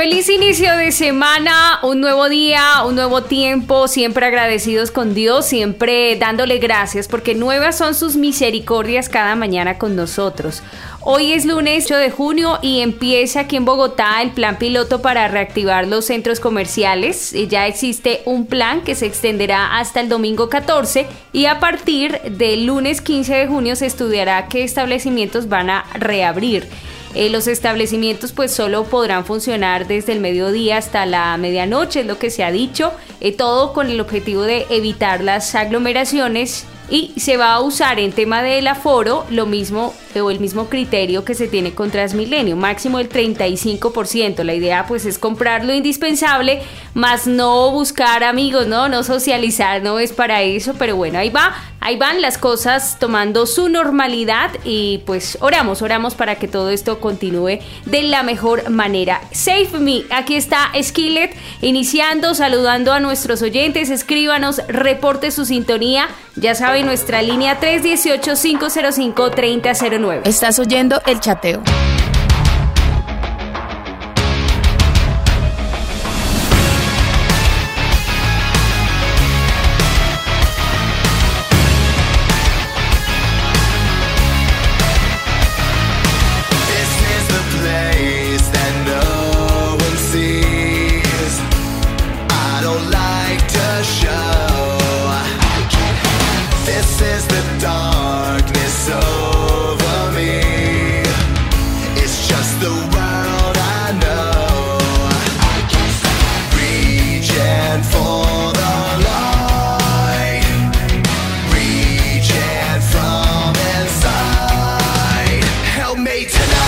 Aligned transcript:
Feliz 0.00 0.30
inicio 0.30 0.74
de 0.78 0.92
semana, 0.92 1.78
un 1.82 2.00
nuevo 2.00 2.30
día, 2.30 2.84
un 2.86 2.94
nuevo 2.94 3.22
tiempo, 3.22 3.86
siempre 3.86 4.24
agradecidos 4.24 4.90
con 4.90 5.12
Dios, 5.12 5.44
siempre 5.44 6.16
dándole 6.16 6.56
gracias 6.56 7.06
porque 7.06 7.34
nuevas 7.34 7.76
son 7.76 7.94
sus 7.94 8.16
misericordias 8.16 9.10
cada 9.10 9.34
mañana 9.34 9.76
con 9.76 9.96
nosotros. 9.96 10.62
Hoy 11.02 11.34
es 11.34 11.44
lunes 11.44 11.84
8 11.84 11.96
de 11.96 12.10
junio 12.10 12.58
y 12.62 12.80
empieza 12.80 13.40
aquí 13.40 13.56
en 13.56 13.66
Bogotá 13.66 14.22
el 14.22 14.30
plan 14.30 14.56
piloto 14.56 15.02
para 15.02 15.28
reactivar 15.28 15.86
los 15.86 16.06
centros 16.06 16.40
comerciales. 16.40 17.34
Ya 17.50 17.66
existe 17.66 18.22
un 18.24 18.46
plan 18.46 18.80
que 18.80 18.94
se 18.94 19.04
extenderá 19.04 19.78
hasta 19.78 20.00
el 20.00 20.08
domingo 20.08 20.48
14 20.48 21.08
y 21.34 21.44
a 21.44 21.60
partir 21.60 22.18
del 22.22 22.64
lunes 22.64 23.02
15 23.02 23.34
de 23.34 23.46
junio 23.46 23.76
se 23.76 23.84
estudiará 23.84 24.48
qué 24.48 24.64
establecimientos 24.64 25.50
van 25.50 25.68
a 25.68 25.84
reabrir. 25.92 26.70
Eh, 27.14 27.28
los 27.28 27.48
establecimientos 27.48 28.32
pues 28.32 28.52
solo 28.52 28.84
podrán 28.84 29.24
funcionar 29.24 29.86
desde 29.86 30.12
el 30.12 30.20
mediodía 30.20 30.76
hasta 30.78 31.06
la 31.06 31.36
medianoche, 31.36 32.00
es 32.00 32.06
lo 32.06 32.18
que 32.18 32.30
se 32.30 32.44
ha 32.44 32.52
dicho, 32.52 32.92
eh, 33.20 33.36
todo 33.36 33.72
con 33.72 33.90
el 33.90 34.00
objetivo 34.00 34.42
de 34.42 34.66
evitar 34.70 35.22
las 35.22 35.54
aglomeraciones. 35.54 36.66
Y 36.88 37.12
se 37.16 37.36
va 37.36 37.52
a 37.52 37.60
usar 37.60 38.00
en 38.00 38.10
tema 38.10 38.42
del 38.42 38.66
aforo 38.66 39.24
lo 39.30 39.46
mismo 39.46 39.94
o 40.18 40.30
el 40.30 40.40
mismo 40.40 40.68
criterio 40.68 41.24
que 41.24 41.34
se 41.34 41.46
tiene 41.46 41.72
con 41.72 41.90
Transmilenio, 41.90 42.56
máximo 42.56 42.98
el 42.98 43.08
35%. 43.08 44.42
La 44.42 44.54
idea 44.54 44.86
pues 44.86 45.06
es 45.06 45.18
comprar 45.18 45.64
lo 45.64 45.72
indispensable, 45.72 46.62
más 46.94 47.26
no 47.26 47.70
buscar 47.70 48.24
amigos, 48.24 48.66
no, 48.66 48.88
no 48.88 49.04
socializar, 49.04 49.82
no 49.82 49.98
es 49.98 50.12
para 50.12 50.42
eso, 50.42 50.74
pero 50.78 50.96
bueno, 50.96 51.18
ahí 51.18 51.30
va, 51.30 51.54
ahí 51.80 51.96
van 51.96 52.20
las 52.20 52.38
cosas 52.38 52.98
tomando 52.98 53.46
su 53.46 53.68
normalidad 53.68 54.50
y 54.64 55.02
pues 55.06 55.38
oramos, 55.40 55.82
oramos 55.82 56.14
para 56.14 56.36
que 56.36 56.48
todo 56.48 56.70
esto 56.70 56.98
continúe 56.98 57.60
de 57.84 58.02
la 58.02 58.22
mejor 58.22 58.70
manera. 58.70 59.20
Save 59.32 59.78
Me, 59.78 60.02
aquí 60.10 60.34
está 60.34 60.70
Skillet 60.82 61.36
iniciando, 61.60 62.34
saludando 62.34 62.92
a 62.92 63.00
nuestros 63.00 63.42
oyentes, 63.42 63.90
escríbanos, 63.90 64.60
reporte 64.66 65.30
su 65.30 65.44
sintonía, 65.44 66.08
ya 66.36 66.54
saben 66.54 66.86
nuestra 66.86 67.22
línea 67.22 67.60
318 67.60 68.34
505 68.40 69.30
3009 69.30 69.99
Estás 70.24 70.58
oyendo 70.58 71.00
el 71.06 71.20
chateo. 71.20 71.62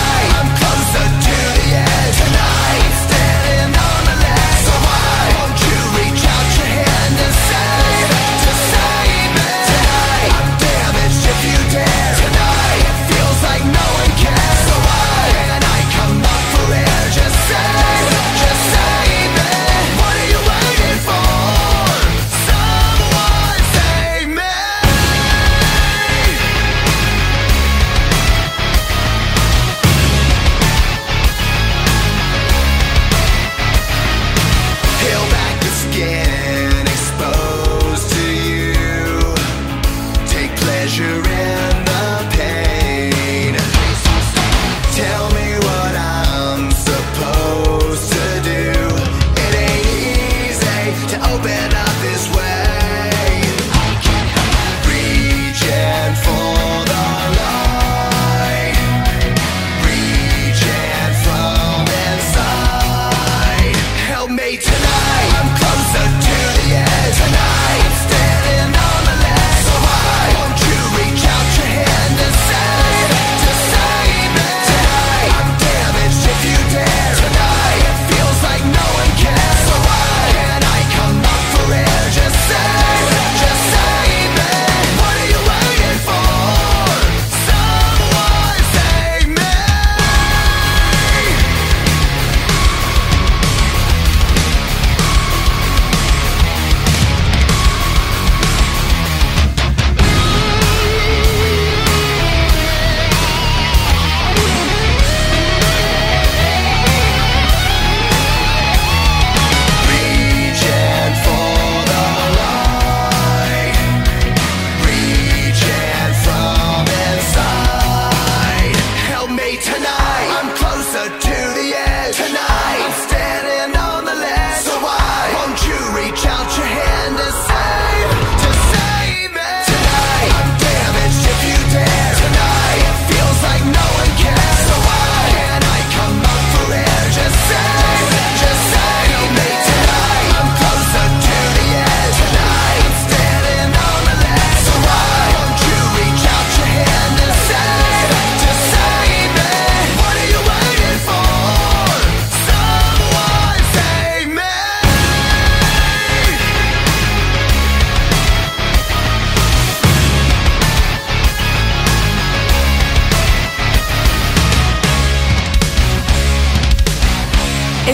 die 0.02 0.31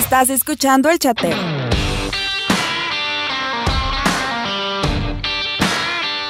Estás 0.09 0.31
escuchando 0.31 0.89
el 0.89 0.99
chateo. 0.99 1.37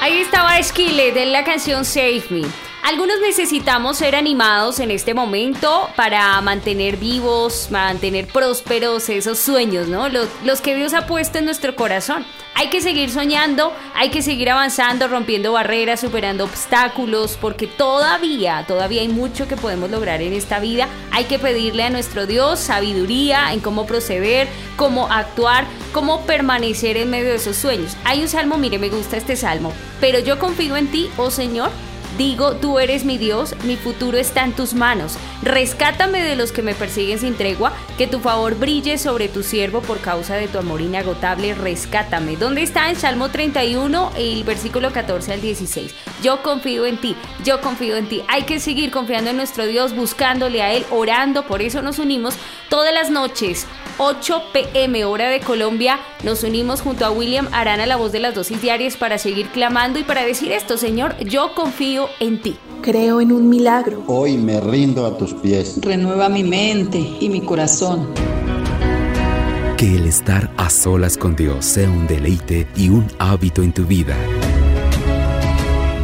Ahí 0.00 0.18
estaba 0.18 0.60
Skillet 0.60 1.14
de 1.14 1.26
la 1.26 1.44
canción 1.44 1.84
Save 1.84 2.24
Me. 2.28 2.67
Algunos 2.82 3.20
necesitamos 3.20 3.98
ser 3.98 4.14
animados 4.14 4.80
en 4.80 4.90
este 4.90 5.12
momento 5.12 5.90
para 5.96 6.40
mantener 6.40 6.96
vivos, 6.96 7.68
mantener 7.70 8.26
prósperos 8.26 9.08
esos 9.08 9.38
sueños, 9.38 9.88
¿no? 9.88 10.08
Los, 10.08 10.28
los, 10.44 10.60
que 10.60 10.74
Dios 10.74 10.94
ha 10.94 11.06
puesto 11.06 11.38
en 11.38 11.44
nuestro 11.44 11.76
corazón. 11.76 12.24
Hay 12.54 12.70
que 12.70 12.80
seguir 12.80 13.10
soñando, 13.10 13.72
hay 13.94 14.10
que 14.10 14.22
seguir 14.22 14.50
avanzando, 14.50 15.06
rompiendo 15.06 15.52
barreras, 15.52 16.00
superando 16.00 16.44
obstáculos, 16.44 17.36
porque 17.40 17.66
todavía, 17.66 18.64
todavía 18.66 19.02
hay 19.02 19.08
mucho 19.08 19.46
que 19.46 19.56
podemos 19.56 19.90
lograr 19.90 20.22
en 20.22 20.32
esta 20.32 20.58
vida. 20.58 20.88
Hay 21.12 21.24
que 21.24 21.38
pedirle 21.38 21.84
a 21.84 21.90
nuestro 21.90 22.26
Dios 22.26 22.58
sabiduría 22.58 23.52
en 23.52 23.60
cómo 23.60 23.86
proceder, 23.86 24.48
cómo 24.76 25.06
actuar, 25.12 25.66
cómo 25.92 26.22
permanecer 26.26 26.96
en 26.96 27.10
medio 27.10 27.28
de 27.28 27.36
esos 27.36 27.56
sueños. 27.56 27.96
Hay 28.04 28.22
un 28.22 28.28
salmo, 28.28 28.56
mire, 28.56 28.78
me 28.78 28.88
gusta 28.88 29.16
este 29.16 29.36
salmo, 29.36 29.72
pero 30.00 30.18
yo 30.20 30.38
confío 30.38 30.76
en 30.76 30.90
ti, 30.90 31.10
oh 31.16 31.30
Señor, 31.30 31.70
Digo, 32.18 32.56
tú 32.56 32.80
eres 32.80 33.04
mi 33.04 33.16
Dios, 33.16 33.54
mi 33.62 33.76
futuro 33.76 34.18
está 34.18 34.42
en 34.42 34.52
tus 34.52 34.74
manos. 34.74 35.16
Rescátame 35.42 36.20
de 36.20 36.34
los 36.34 36.50
que 36.50 36.62
me 36.62 36.74
persiguen 36.74 37.20
sin 37.20 37.36
tregua, 37.36 37.72
que 37.96 38.08
tu 38.08 38.18
favor 38.18 38.56
brille 38.56 38.98
sobre 38.98 39.28
tu 39.28 39.44
siervo 39.44 39.82
por 39.82 40.00
causa 40.00 40.34
de 40.34 40.48
tu 40.48 40.58
amor 40.58 40.80
inagotable. 40.80 41.54
Rescátame. 41.54 42.36
¿Dónde 42.36 42.64
está 42.64 42.90
en 42.90 42.96
Salmo 42.96 43.28
31, 43.28 44.10
el 44.16 44.42
versículo 44.42 44.92
14 44.92 45.32
al 45.32 45.40
16? 45.40 45.94
Yo 46.20 46.42
confío 46.42 46.86
en 46.86 47.00
ti, 47.00 47.14
yo 47.44 47.60
confío 47.60 47.96
en 47.96 48.08
ti. 48.08 48.22
Hay 48.26 48.42
que 48.42 48.58
seguir 48.58 48.90
confiando 48.90 49.30
en 49.30 49.36
nuestro 49.36 49.66
Dios, 49.66 49.94
buscándole 49.94 50.60
a 50.60 50.72
Él, 50.72 50.84
orando. 50.90 51.46
Por 51.46 51.62
eso 51.62 51.82
nos 51.82 52.00
unimos 52.00 52.34
todas 52.68 52.92
las 52.92 53.10
noches 53.10 53.68
8 54.00 54.42
pm 54.52 55.04
hora 55.04 55.28
de 55.28 55.40
Colombia, 55.40 55.98
nos 56.22 56.44
unimos 56.44 56.80
junto 56.82 57.04
a 57.04 57.10
William 57.10 57.48
Arana, 57.50 57.84
la 57.84 57.96
voz 57.96 58.12
de 58.12 58.20
las 58.20 58.32
dosis 58.32 58.62
diarias, 58.62 58.96
para 58.96 59.18
seguir 59.18 59.48
clamando 59.48 59.98
y 59.98 60.04
para 60.04 60.24
decir 60.24 60.52
esto, 60.52 60.78
Señor, 60.78 61.16
yo 61.18 61.52
confío 61.56 62.08
en 62.20 62.40
ti. 62.40 62.56
Creo 62.80 63.20
en 63.20 63.32
un 63.32 63.48
milagro. 63.48 64.04
Hoy 64.06 64.38
me 64.38 64.60
rindo 64.60 65.04
a 65.04 65.18
tus 65.18 65.34
pies. 65.34 65.80
Renueva 65.82 66.28
mi 66.28 66.44
mente 66.44 66.98
y 66.98 67.28
mi 67.28 67.40
corazón. 67.40 68.14
Que 69.76 69.96
el 69.96 70.06
estar 70.06 70.52
a 70.56 70.70
solas 70.70 71.16
con 71.16 71.34
Dios 71.34 71.64
sea 71.64 71.90
un 71.90 72.06
deleite 72.06 72.68
y 72.76 72.90
un 72.90 73.08
hábito 73.18 73.62
en 73.62 73.72
tu 73.72 73.84
vida. 73.84 74.16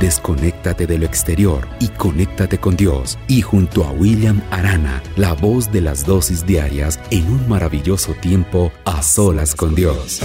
Desconéctate 0.04 0.86
de 0.86 0.98
lo 0.98 1.06
exterior 1.06 1.66
y 1.80 1.88
conéctate 1.88 2.58
con 2.58 2.76
Dios. 2.76 3.18
Y 3.26 3.40
junto 3.40 3.84
a 3.84 3.90
William 3.90 4.42
Arana, 4.50 5.02
la 5.16 5.32
voz 5.32 5.72
de 5.72 5.80
las 5.80 6.04
dosis 6.04 6.44
diarias 6.44 7.00
en 7.10 7.26
un 7.26 7.48
maravilloso 7.48 8.12
tiempo 8.12 8.70
a 8.84 9.02
solas 9.02 9.54
con 9.54 9.74
Dios. 9.74 10.20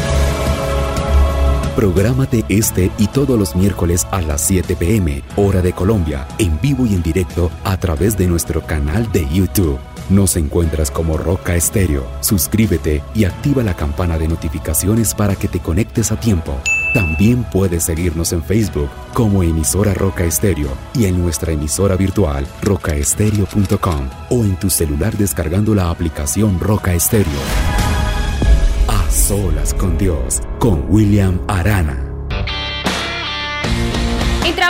Prográmate 1.78 2.44
este 2.50 2.92
y 2.98 3.08
todos 3.08 3.40
los 3.40 3.56
miércoles 3.56 4.06
a 4.12 4.20
las 4.20 4.42
7 4.42 4.76
pm, 4.76 5.24
hora 5.38 5.62
de 5.62 5.72
Colombia, 5.72 6.28
en 6.40 6.60
vivo 6.60 6.86
y 6.86 6.94
en 6.94 7.02
directo 7.02 7.50
a 7.64 7.80
través 7.80 8.18
de 8.18 8.28
nuestro 8.28 8.62
canal 8.66 9.10
de 9.14 9.30
YouTube. 9.30 9.80
Nos 10.10 10.36
encuentras 10.38 10.90
como 10.90 11.18
Roca 11.18 11.56
Estéreo. 11.56 12.04
Suscríbete 12.22 13.04
y 13.14 13.26
activa 13.26 13.62
la 13.62 13.76
campana 13.76 14.18
de 14.18 14.28
notificaciones 14.28 15.14
para 15.14 15.36
que 15.36 15.48
te 15.48 15.60
conectes 15.60 16.12
a 16.12 16.20
tiempo. 16.20 16.56
También 16.96 17.44
puedes 17.44 17.84
seguirnos 17.84 18.34
en 18.34 18.42
Facebook 18.42 18.90
como 19.14 19.44
emisora 19.44 19.94
Roca 19.94 20.24
Estéreo 20.24 20.70
y 20.96 21.06
en 21.06 21.22
nuestra 21.22 21.52
emisora 21.52 21.96
virtual 21.96 22.48
rocaestereo.com 22.64 24.10
o 24.32 24.44
en 24.44 24.56
tu 24.56 24.72
celular 24.72 25.16
descargando 25.16 25.76
la 25.76 25.92
aplicación 25.92 26.60
Roca 26.60 26.96
Estéreo. 26.96 27.40
A 28.88 29.12
solas 29.12 29.76
con 29.76 29.98
Dios, 30.00 30.42
con 30.58 30.86
William 30.90 31.40
Arana. 31.48 32.09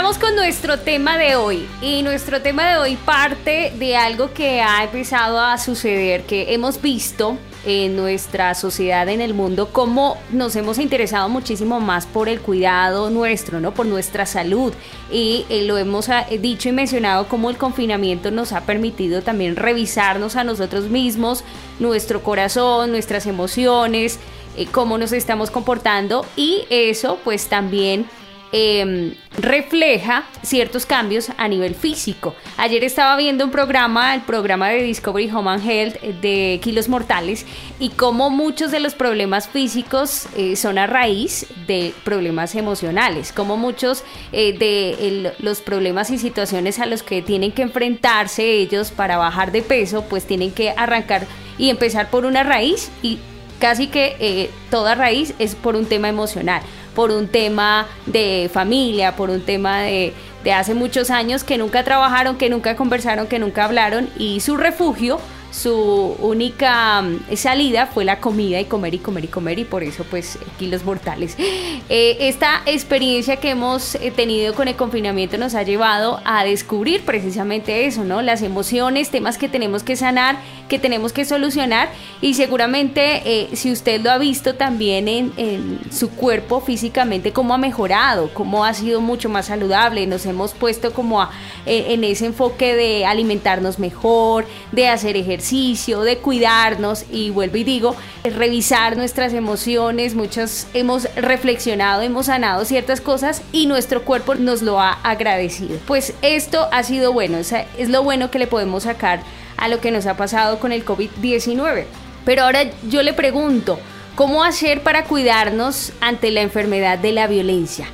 Con 0.00 0.34
nuestro 0.34 0.78
tema 0.78 1.18
de 1.18 1.36
hoy 1.36 1.68
y 1.82 2.02
nuestro 2.02 2.40
tema 2.40 2.68
de 2.70 2.78
hoy 2.78 2.96
parte 2.96 3.72
de 3.78 3.96
algo 3.96 4.32
que 4.32 4.60
ha 4.60 4.82
empezado 4.82 5.38
a 5.38 5.56
suceder, 5.56 6.24
que 6.24 6.52
hemos 6.54 6.80
visto 6.80 7.36
en 7.64 7.96
nuestra 7.96 8.54
sociedad, 8.54 9.08
en 9.08 9.20
el 9.20 9.34
mundo, 9.34 9.68
cómo 9.72 10.16
nos 10.32 10.56
hemos 10.56 10.78
interesado 10.78 11.28
muchísimo 11.28 11.80
más 11.80 12.06
por 12.06 12.28
el 12.28 12.40
cuidado 12.40 13.10
nuestro, 13.10 13.60
¿no? 13.60 13.72
Por 13.72 13.86
nuestra 13.86 14.24
salud. 14.24 14.72
Y 15.12 15.44
eh, 15.48 15.62
lo 15.62 15.78
hemos 15.78 16.08
ah, 16.08 16.26
dicho 16.40 16.70
y 16.70 16.72
mencionado 16.72 17.28
cómo 17.28 17.50
el 17.50 17.56
confinamiento 17.56 18.30
nos 18.30 18.52
ha 18.52 18.62
permitido 18.62 19.22
también 19.22 19.54
revisarnos 19.54 20.34
a 20.34 20.44
nosotros 20.44 20.88
mismos, 20.88 21.44
nuestro 21.78 22.22
corazón, 22.22 22.90
nuestras 22.90 23.26
emociones, 23.26 24.18
eh, 24.56 24.66
cómo 24.66 24.98
nos 24.98 25.12
estamos 25.12 25.50
comportando 25.50 26.26
y 26.36 26.64
eso 26.70 27.18
pues 27.22 27.48
también 27.48 28.06
Em, 28.52 29.14
refleja 29.38 30.24
ciertos 30.42 30.84
cambios 30.84 31.30
a 31.36 31.46
nivel 31.46 31.76
físico. 31.76 32.34
Ayer 32.56 32.82
estaba 32.82 33.16
viendo 33.16 33.44
un 33.44 33.52
programa, 33.52 34.12
el 34.12 34.22
programa 34.22 34.70
de 34.70 34.82
Discovery 34.82 35.30
Home 35.30 35.50
and 35.50 35.70
Health 35.70 35.96
eh, 36.02 36.14
de 36.20 36.60
Kilos 36.60 36.88
Mortales, 36.88 37.46
y 37.78 37.90
cómo 37.90 38.28
muchos 38.28 38.72
de 38.72 38.80
los 38.80 38.94
problemas 38.96 39.48
físicos 39.48 40.26
eh, 40.36 40.56
son 40.56 40.78
a 40.78 40.88
raíz 40.88 41.46
de 41.68 41.94
problemas 42.02 42.56
emocionales, 42.56 43.30
como 43.30 43.56
muchos 43.56 44.02
eh, 44.32 44.52
de 44.58 45.32
los 45.38 45.60
problemas 45.60 46.10
y 46.10 46.18
situaciones 46.18 46.80
a 46.80 46.86
los 46.86 47.04
que 47.04 47.22
tienen 47.22 47.52
que 47.52 47.62
enfrentarse 47.62 48.42
ellos 48.42 48.90
para 48.90 49.16
bajar 49.16 49.52
de 49.52 49.62
peso, 49.62 50.04
pues 50.10 50.26
tienen 50.26 50.50
que 50.50 50.70
arrancar 50.70 51.24
y 51.56 51.70
empezar 51.70 52.10
por 52.10 52.24
una 52.24 52.42
raíz 52.42 52.90
y 53.00 53.20
casi 53.60 53.86
que 53.86 54.50
toda 54.70 54.94
raíz 54.94 55.34
es 55.38 55.54
por 55.54 55.76
un 55.76 55.84
tema 55.84 56.08
emocional 56.08 56.62
por 56.94 57.10
un 57.10 57.28
tema 57.28 57.86
de 58.06 58.50
familia, 58.52 59.16
por 59.16 59.30
un 59.30 59.40
tema 59.40 59.80
de, 59.80 60.12
de 60.44 60.52
hace 60.52 60.74
muchos 60.74 61.10
años 61.10 61.44
que 61.44 61.58
nunca 61.58 61.84
trabajaron, 61.84 62.36
que 62.36 62.50
nunca 62.50 62.76
conversaron, 62.76 63.26
que 63.26 63.38
nunca 63.38 63.64
hablaron 63.64 64.08
y 64.18 64.40
su 64.40 64.56
refugio 64.56 65.18
su 65.50 66.16
única 66.20 67.02
mm, 67.02 67.34
salida 67.36 67.86
fue 67.86 68.04
la 68.04 68.20
comida 68.20 68.60
y 68.60 68.66
comer 68.66 68.94
y 68.94 68.98
comer 68.98 69.24
y 69.24 69.28
comer 69.28 69.58
y 69.58 69.64
por 69.64 69.82
eso 69.82 70.04
pues 70.04 70.38
kilos 70.58 70.84
mortales. 70.84 71.36
Eh, 71.92 72.28
esta 72.28 72.62
experiencia 72.66 73.36
que 73.36 73.50
hemos 73.50 73.96
eh, 73.96 74.12
tenido 74.14 74.54
con 74.54 74.68
el 74.68 74.76
confinamiento 74.76 75.38
nos 75.38 75.56
ha 75.56 75.64
llevado 75.64 76.20
a 76.24 76.44
descubrir 76.44 77.04
precisamente 77.04 77.86
eso, 77.86 78.04
¿no? 78.04 78.22
Las 78.22 78.42
emociones, 78.42 79.10
temas 79.10 79.38
que 79.38 79.48
tenemos 79.48 79.82
que 79.82 79.96
sanar, 79.96 80.38
que 80.68 80.78
tenemos 80.78 81.12
que 81.12 81.24
solucionar 81.24 81.88
y 82.20 82.34
seguramente 82.34 83.22
eh, 83.24 83.48
si 83.56 83.72
usted 83.72 84.00
lo 84.02 84.12
ha 84.12 84.18
visto 84.18 84.54
también 84.54 85.08
en, 85.08 85.80
su 85.90 86.10
cuerpo 86.10 86.60
físicamente, 86.60 87.32
cómo 87.32 87.54
ha 87.54 87.58
mejorado, 87.58 88.30
cómo 88.32 88.64
ha 88.64 88.72
sido 88.72 89.00
mucho 89.00 89.28
más 89.28 89.46
saludable, 89.46 90.06
nos 90.06 90.24
hemos 90.26 90.54
puesto 90.54 90.92
como 90.92 91.20
a, 91.20 91.30
en 91.66 92.04
ese 92.04 92.26
enfoque 92.26 92.76
de 92.76 93.04
alimentarnos 93.04 93.80
mejor, 93.80 94.46
de 94.70 94.88
hacer 94.88 95.16
ejercicio 95.16 95.39
de 95.40 96.18
cuidarnos 96.18 97.04
y 97.10 97.30
vuelvo 97.30 97.56
y 97.56 97.64
digo, 97.64 97.96
revisar 98.22 98.96
nuestras 98.96 99.32
emociones, 99.32 100.14
muchos 100.14 100.66
hemos 100.74 101.08
reflexionado, 101.16 102.02
hemos 102.02 102.26
sanado 102.26 102.64
ciertas 102.64 103.00
cosas 103.00 103.42
y 103.50 103.66
nuestro 103.66 104.02
cuerpo 104.02 104.34
nos 104.34 104.62
lo 104.62 104.80
ha 104.80 104.92
agradecido. 105.02 105.78
Pues 105.86 106.12
esto 106.22 106.68
ha 106.72 106.82
sido 106.82 107.12
bueno, 107.12 107.38
es 107.38 107.88
lo 107.88 108.02
bueno 108.02 108.30
que 108.30 108.38
le 108.38 108.46
podemos 108.46 108.82
sacar 108.82 109.22
a 109.56 109.68
lo 109.68 109.80
que 109.80 109.90
nos 109.90 110.06
ha 110.06 110.16
pasado 110.16 110.58
con 110.58 110.72
el 110.72 110.84
COVID-19. 110.84 111.84
Pero 112.24 112.42
ahora 112.42 112.64
yo 112.88 113.02
le 113.02 113.14
pregunto, 113.14 113.78
¿cómo 114.16 114.44
hacer 114.44 114.82
para 114.82 115.04
cuidarnos 115.04 115.92
ante 116.00 116.30
la 116.30 116.42
enfermedad 116.42 116.98
de 116.98 117.12
la 117.12 117.26
violencia? 117.26 117.86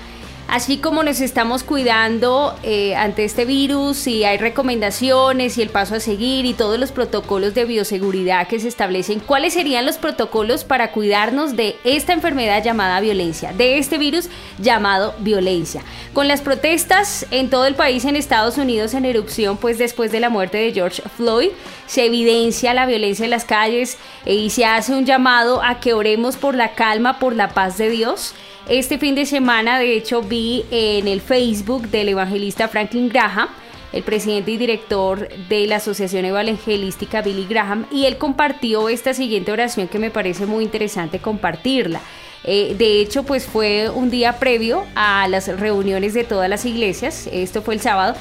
Así 0.48 0.78
como 0.78 1.02
nos 1.02 1.20
estamos 1.20 1.64
cuidando 1.64 2.56
eh, 2.62 2.94
ante 2.94 3.24
este 3.24 3.44
virus 3.44 4.06
y 4.06 4.22
hay 4.22 4.38
recomendaciones 4.38 5.58
y 5.58 5.62
el 5.62 5.70
paso 5.70 5.96
a 5.96 6.00
seguir 6.00 6.46
y 6.46 6.54
todos 6.54 6.78
los 6.78 6.92
protocolos 6.92 7.52
de 7.52 7.64
bioseguridad 7.64 8.46
que 8.46 8.60
se 8.60 8.68
establecen, 8.68 9.18
¿cuáles 9.18 9.54
serían 9.54 9.84
los 9.84 9.98
protocolos 9.98 10.62
para 10.62 10.92
cuidarnos 10.92 11.56
de 11.56 11.74
esta 11.82 12.12
enfermedad 12.12 12.62
llamada 12.62 13.00
violencia, 13.00 13.52
de 13.52 13.78
este 13.78 13.98
virus 13.98 14.28
llamado 14.58 15.14
violencia? 15.18 15.82
Con 16.12 16.28
las 16.28 16.42
protestas 16.42 17.26
en 17.32 17.50
todo 17.50 17.66
el 17.66 17.74
país 17.74 18.04
en 18.04 18.14
Estados 18.14 18.56
Unidos 18.56 18.94
en 18.94 19.04
erupción, 19.04 19.56
pues 19.56 19.78
después 19.78 20.12
de 20.12 20.20
la 20.20 20.30
muerte 20.30 20.58
de 20.58 20.72
George 20.72 21.02
Floyd, 21.16 21.50
se 21.86 22.04
evidencia 22.06 22.72
la 22.72 22.86
violencia 22.86 23.24
en 23.24 23.30
las 23.30 23.44
calles 23.44 23.98
eh, 24.24 24.34
y 24.34 24.50
se 24.50 24.64
hace 24.64 24.92
un 24.92 25.06
llamado 25.06 25.60
a 25.62 25.80
que 25.80 25.92
oremos 25.92 26.36
por 26.36 26.54
la 26.54 26.74
calma, 26.74 27.18
por 27.18 27.34
la 27.34 27.48
paz 27.48 27.78
de 27.78 27.90
Dios. 27.90 28.34
Este 28.68 28.99
fin 28.99 29.14
de 29.14 29.26
semana, 29.26 29.78
de 29.78 29.96
hecho, 29.96 30.23
vi 30.23 30.64
en 30.73 31.06
el 31.06 31.20
Facebook 31.20 31.88
del 31.88 32.08
evangelista 32.08 32.66
Franklin 32.66 33.08
Graham, 33.08 33.49
el 33.92 34.02
presidente 34.02 34.50
y 34.50 34.56
director 34.56 35.28
de 35.49 35.68
la 35.68 35.76
Asociación 35.76 36.25
Evangelística 36.25 37.23
Billy 37.23 37.46
Graham, 37.46 37.87
y 37.92 38.06
él 38.06 38.18
compartió 38.18 38.88
esta 38.88 39.14
siguiente 39.14 39.52
oración 39.52 39.87
que 39.87 40.00
me 40.00 40.11
parece 40.11 40.46
muy 40.46 40.64
interesante 40.64 41.20
compartirla. 41.20 42.00
Eh, 42.42 42.75
de 42.76 43.00
hecho, 43.00 43.23
pues 43.23 43.46
fue 43.46 43.88
un 43.88 44.11
día 44.11 44.40
previo 44.40 44.85
a 44.96 45.28
las 45.28 45.46
reuniones 45.46 46.12
de 46.12 46.25
todas 46.25 46.50
las 46.50 46.64
iglesias, 46.64 47.28
esto 47.30 47.62
fue 47.62 47.75
el 47.75 47.80
sábado, 47.80 48.16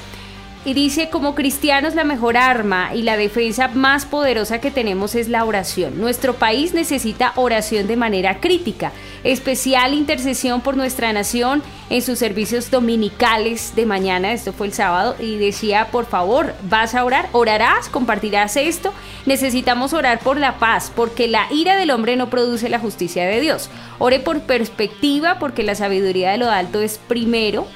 y 0.66 0.74
dice, 0.74 1.10
como 1.10 1.36
cristianos 1.36 1.94
la 1.94 2.02
mejor 2.02 2.36
arma 2.36 2.90
y 2.92 3.02
la 3.02 3.16
defensa 3.16 3.68
más 3.68 4.04
poderosa 4.04 4.60
que 4.60 4.72
tenemos 4.72 5.14
es 5.14 5.28
la 5.28 5.44
oración. 5.44 6.00
Nuestro 6.00 6.34
país 6.34 6.74
necesita 6.74 7.32
oración 7.36 7.86
de 7.86 7.96
manera 7.96 8.40
crítica, 8.40 8.90
especial 9.22 9.94
intercesión 9.94 10.60
por 10.60 10.76
nuestra 10.76 11.12
nación 11.12 11.62
en 11.88 12.02
sus 12.02 12.18
servicios 12.18 12.68
dominicales 12.68 13.76
de 13.76 13.86
mañana, 13.86 14.32
esto 14.32 14.52
fue 14.52 14.66
el 14.66 14.72
sábado, 14.72 15.14
y 15.20 15.36
decía, 15.36 15.86
por 15.92 16.04
favor, 16.04 16.52
vas 16.64 16.96
a 16.96 17.04
orar, 17.04 17.28
orarás, 17.30 17.88
compartirás 17.88 18.56
esto, 18.56 18.92
necesitamos 19.24 19.92
orar 19.92 20.18
por 20.18 20.36
la 20.36 20.58
paz, 20.58 20.90
porque 20.96 21.28
la 21.28 21.46
ira 21.52 21.76
del 21.76 21.92
hombre 21.92 22.16
no 22.16 22.28
produce 22.28 22.68
la 22.68 22.80
justicia 22.80 23.24
de 23.24 23.40
Dios. 23.40 23.70
Ore 24.00 24.18
por 24.18 24.40
perspectiva, 24.40 25.38
porque 25.38 25.62
la 25.62 25.76
sabiduría 25.76 26.32
de 26.32 26.38
lo 26.38 26.50
alto 26.50 26.80
es 26.80 26.98
primero 26.98 27.68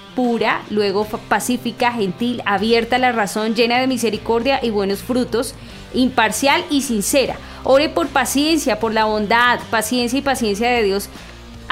luego 0.71 1.07
pacífica, 1.29 1.93
gentil, 1.93 2.43
abierta 2.45 2.97
a 2.97 2.99
la 2.99 3.13
razón, 3.13 3.55
llena 3.55 3.79
de 3.79 3.87
misericordia 3.87 4.61
y 4.63 4.71
buenos 4.71 5.01
frutos, 5.01 5.55
imparcial 5.95 6.65
y 6.71 6.83
sincera. 6.83 7.37
Ore 7.65 7.89
por 7.89 8.09
paciencia, 8.09 8.79
por 8.79 8.93
la 8.93 9.07
bondad, 9.07 9.61
paciencia 9.71 10.19
y 10.19 10.23
paciencia 10.23 10.71
de 10.71 10.83
Dios 10.83 11.09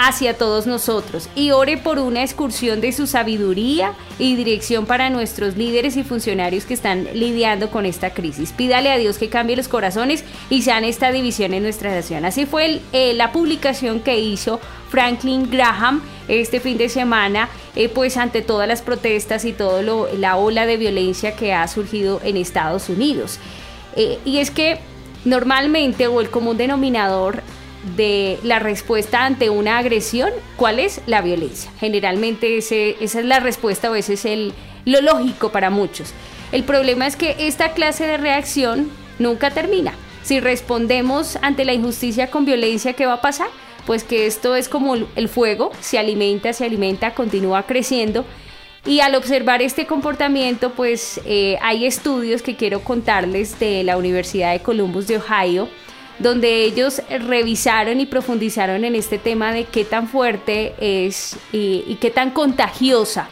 hacia 0.00 0.38
todos 0.38 0.68
nosotros 0.68 1.28
y 1.34 1.50
ore 1.50 1.76
por 1.76 1.98
una 1.98 2.22
excursión 2.22 2.80
de 2.80 2.92
su 2.92 3.08
sabiduría 3.08 3.94
y 4.20 4.36
dirección 4.36 4.86
para 4.86 5.10
nuestros 5.10 5.56
líderes 5.56 5.96
y 5.96 6.04
funcionarios 6.04 6.66
que 6.66 6.74
están 6.74 7.08
lidiando 7.14 7.72
con 7.72 7.84
esta 7.84 8.10
crisis. 8.10 8.52
Pídale 8.52 8.92
a 8.92 8.96
Dios 8.96 9.18
que 9.18 9.28
cambie 9.28 9.56
los 9.56 9.66
corazones 9.66 10.24
y 10.50 10.62
sane 10.62 10.88
esta 10.88 11.10
división 11.10 11.52
en 11.52 11.64
nuestra 11.64 11.92
nación. 11.92 12.24
Así 12.24 12.46
fue 12.46 12.80
eh, 12.92 13.12
la 13.14 13.32
publicación 13.32 13.98
que 13.98 14.20
hizo 14.20 14.60
Franklin 14.88 15.50
Graham 15.50 16.00
este 16.28 16.60
fin 16.60 16.78
de 16.78 16.88
semana, 16.88 17.48
eh, 17.74 17.88
pues 17.88 18.16
ante 18.18 18.40
todas 18.40 18.68
las 18.68 18.82
protestas 18.82 19.44
y 19.44 19.52
toda 19.52 19.82
la 20.16 20.36
ola 20.36 20.64
de 20.66 20.76
violencia 20.76 21.34
que 21.34 21.52
ha 21.52 21.66
surgido 21.66 22.20
en 22.22 22.36
Estados 22.36 22.88
Unidos. 22.88 23.40
Eh, 23.96 24.20
y 24.24 24.38
es 24.38 24.52
que 24.52 24.78
normalmente 25.24 26.06
o 26.06 26.20
el 26.20 26.30
común 26.30 26.56
denominador 26.56 27.42
de 27.96 28.38
la 28.42 28.58
respuesta 28.58 29.24
ante 29.24 29.50
una 29.50 29.78
agresión, 29.78 30.30
¿cuál 30.56 30.78
es? 30.78 31.00
La 31.06 31.20
violencia. 31.22 31.70
Generalmente 31.78 32.58
ese, 32.58 32.96
esa 33.00 33.20
es 33.20 33.26
la 33.26 33.40
respuesta 33.40 33.90
o 33.90 33.94
ese 33.94 34.14
es 34.14 34.24
el, 34.24 34.52
lo 34.84 35.00
lógico 35.00 35.50
para 35.50 35.70
muchos. 35.70 36.12
El 36.52 36.64
problema 36.64 37.06
es 37.06 37.16
que 37.16 37.36
esta 37.38 37.72
clase 37.72 38.06
de 38.06 38.16
reacción 38.16 38.90
nunca 39.18 39.50
termina. 39.50 39.92
Si 40.22 40.40
respondemos 40.40 41.36
ante 41.42 41.64
la 41.64 41.72
injusticia 41.72 42.30
con 42.30 42.44
violencia, 42.44 42.92
¿qué 42.92 43.06
va 43.06 43.14
a 43.14 43.20
pasar? 43.20 43.48
Pues 43.86 44.04
que 44.04 44.26
esto 44.26 44.54
es 44.54 44.68
como 44.68 44.94
el 44.94 45.28
fuego, 45.28 45.70
se 45.80 45.98
alimenta, 45.98 46.52
se 46.52 46.64
alimenta, 46.64 47.14
continúa 47.14 47.64
creciendo. 47.64 48.24
Y 48.84 49.00
al 49.00 49.14
observar 49.14 49.60
este 49.60 49.86
comportamiento, 49.86 50.72
pues 50.72 51.20
eh, 51.26 51.58
hay 51.60 51.84
estudios 51.84 52.42
que 52.42 52.56
quiero 52.56 52.80
contarles 52.80 53.58
de 53.58 53.82
la 53.84 53.96
Universidad 53.96 54.52
de 54.52 54.60
Columbus 54.60 55.06
de 55.06 55.18
Ohio, 55.18 55.68
donde 56.18 56.64
ellos 56.64 57.02
revisaron 57.08 58.00
y 58.00 58.06
profundizaron 58.06 58.84
en 58.84 58.94
este 58.94 59.18
tema 59.18 59.52
de 59.52 59.64
qué 59.64 59.84
tan 59.84 60.08
fuerte 60.08 60.74
es 60.80 61.36
y, 61.52 61.96
qué 62.00 62.10
tan 62.10 62.30
contagiosa 62.30 63.28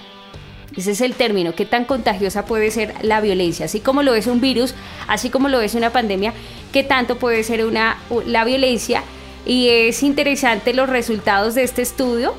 ese 0.76 0.90
es 0.90 1.00
el 1.00 1.14
término, 1.14 1.54
qué 1.54 1.64
tan 1.64 1.86
contagiosa 1.86 2.44
puede 2.44 2.70
ser 2.70 2.94
la 3.00 3.22
violencia, 3.22 3.64
así 3.64 3.80
como 3.80 4.02
lo 4.02 4.14
es 4.14 4.26
un 4.26 4.42
virus, 4.42 4.74
así 5.08 5.30
como 5.30 5.48
lo 5.48 5.62
es 5.62 5.74
una 5.74 5.88
pandemia, 5.88 6.34
qué 6.70 6.82
tanto 6.82 7.16
puede 7.16 7.42
ser 7.44 7.64
una, 7.64 7.96
la 8.26 8.44
violencia. 8.44 9.02
Y 9.46 9.68
es 9.70 10.02
interesante 10.02 10.74
los 10.74 10.90
resultados 10.90 11.54
de 11.54 11.62
este 11.62 11.80
estudio. 11.80 12.34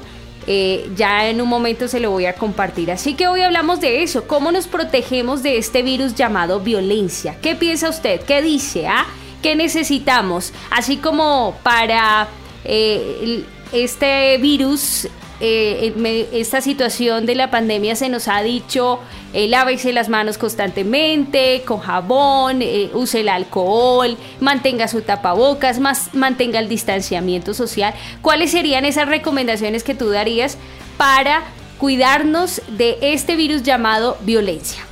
Eh, 0.45 0.87
ya 0.95 1.27
en 1.27 1.41
un 1.41 1.49
momento 1.49 1.87
se 1.87 1.99
lo 1.99 2.11
voy 2.11 2.25
a 2.25 2.33
compartir. 2.33 2.91
Así 2.91 3.15
que 3.15 3.27
hoy 3.27 3.41
hablamos 3.41 3.81
de 3.81 4.03
eso, 4.03 4.27
cómo 4.27 4.51
nos 4.51 4.67
protegemos 4.67 5.41
de 5.41 5.57
este 5.57 5.81
virus 5.81 6.13
llamado 6.13 6.59
violencia. 6.59 7.37
¿Qué 7.41 7.55
piensa 7.55 7.89
usted? 7.89 8.21
¿Qué 8.21 8.43
dice? 8.43 8.87
Ah? 8.87 9.07
¿Qué 9.41 9.56
necesitamos? 9.56 10.53
Así 10.72 10.98
como 10.98 11.56
para 11.63 12.27
eh, 12.65 13.46
este 13.72 14.38
virus, 14.39 15.08
eh, 15.39 16.27
esta 16.34 16.60
situación 16.62 17.27
de 17.27 17.36
la 17.36 17.51
pandemia 17.51 17.96
se 17.96 18.10
nos 18.10 18.27
ha 18.27 18.41
dicho, 18.41 19.00
eh, 19.34 19.48
lávese 19.48 19.94
las 19.94 20.10
manos 20.10 20.39
constantemente, 20.39 21.62
con 21.65 21.79
jabón, 21.79 22.63
use 22.94 23.20
el 23.20 23.29
alcohol, 23.29 24.17
mantenga 24.39 24.88
su 24.88 25.01
tapabocas, 25.01 25.79
más, 25.79 26.15
mantenga 26.15 26.60
el 26.60 26.67
distanciamiento 26.67 27.53
social. 27.53 27.94
¿Cuáles 28.24 28.51
serían 28.51 28.86
esas 28.86 29.08
recomendaciones 29.08 29.84
que 29.84 29.94
tú 29.94 30.10
darías 30.10 30.58
para 30.98 31.44
cuidarnos 31.77 32.63
de 32.70 32.98
este 33.01 33.36
virus 33.36 33.62
llamado 33.62 34.17
violencia? 34.22 34.87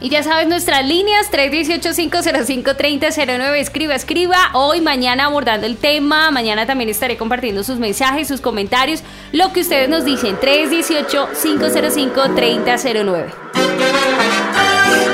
Y 0.00 0.10
ya 0.10 0.22
sabes, 0.22 0.46
nuestras 0.46 0.86
líneas 0.86 1.28
318-505-3009. 1.32 3.56
Escriba, 3.56 3.96
escriba. 3.96 4.36
Hoy, 4.52 4.80
mañana 4.80 5.24
abordando 5.24 5.66
el 5.66 5.76
tema. 5.76 6.30
Mañana 6.30 6.66
también 6.66 6.88
estaré 6.88 7.16
compartiendo 7.16 7.64
sus 7.64 7.80
mensajes, 7.80 8.28
sus 8.28 8.40
comentarios. 8.40 9.02
Lo 9.32 9.52
que 9.52 9.62
ustedes 9.62 9.88
nos 9.88 10.04
dicen. 10.04 10.38
318-505-3009. 10.38 13.24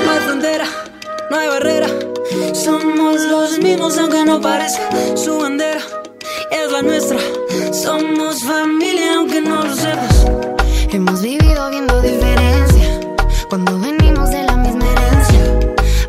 No 0.05 0.11
hay 0.11 0.19
frontera, 0.19 0.65
no 1.31 1.37
hay 1.37 1.47
barrera. 1.47 1.87
Somos 2.53 3.21
los 3.21 3.57
mismos 3.57 3.97
aunque 3.97 4.23
no 4.23 4.39
parezca. 4.39 4.87
Su 5.15 5.39
bandera 5.39 5.81
es 6.51 6.71
la 6.71 6.83
nuestra. 6.83 7.17
Somos 7.73 8.43
familia 8.43 9.15
aunque 9.15 9.41
no 9.41 9.63
lo 9.63 9.75
sepas. 9.75 10.27
Hemos 10.91 11.23
vivido 11.23 11.71
viendo 11.71 11.99
diferencia. 12.01 12.99
Cuando 13.49 13.79
venimos 13.79 14.04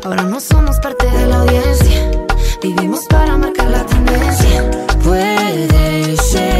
Ahora 0.07 0.23
no 0.23 0.39
somos 0.39 0.79
parte 0.79 1.05
de 1.05 1.27
la 1.27 1.41
audiencia. 1.41 2.11
Vivimos 2.63 3.05
para 3.09 3.35
marcar 3.35 3.69
la 3.69 3.85
tendencia. 3.85 4.71
Puedes 5.03 6.21
escuchar 6.21 6.56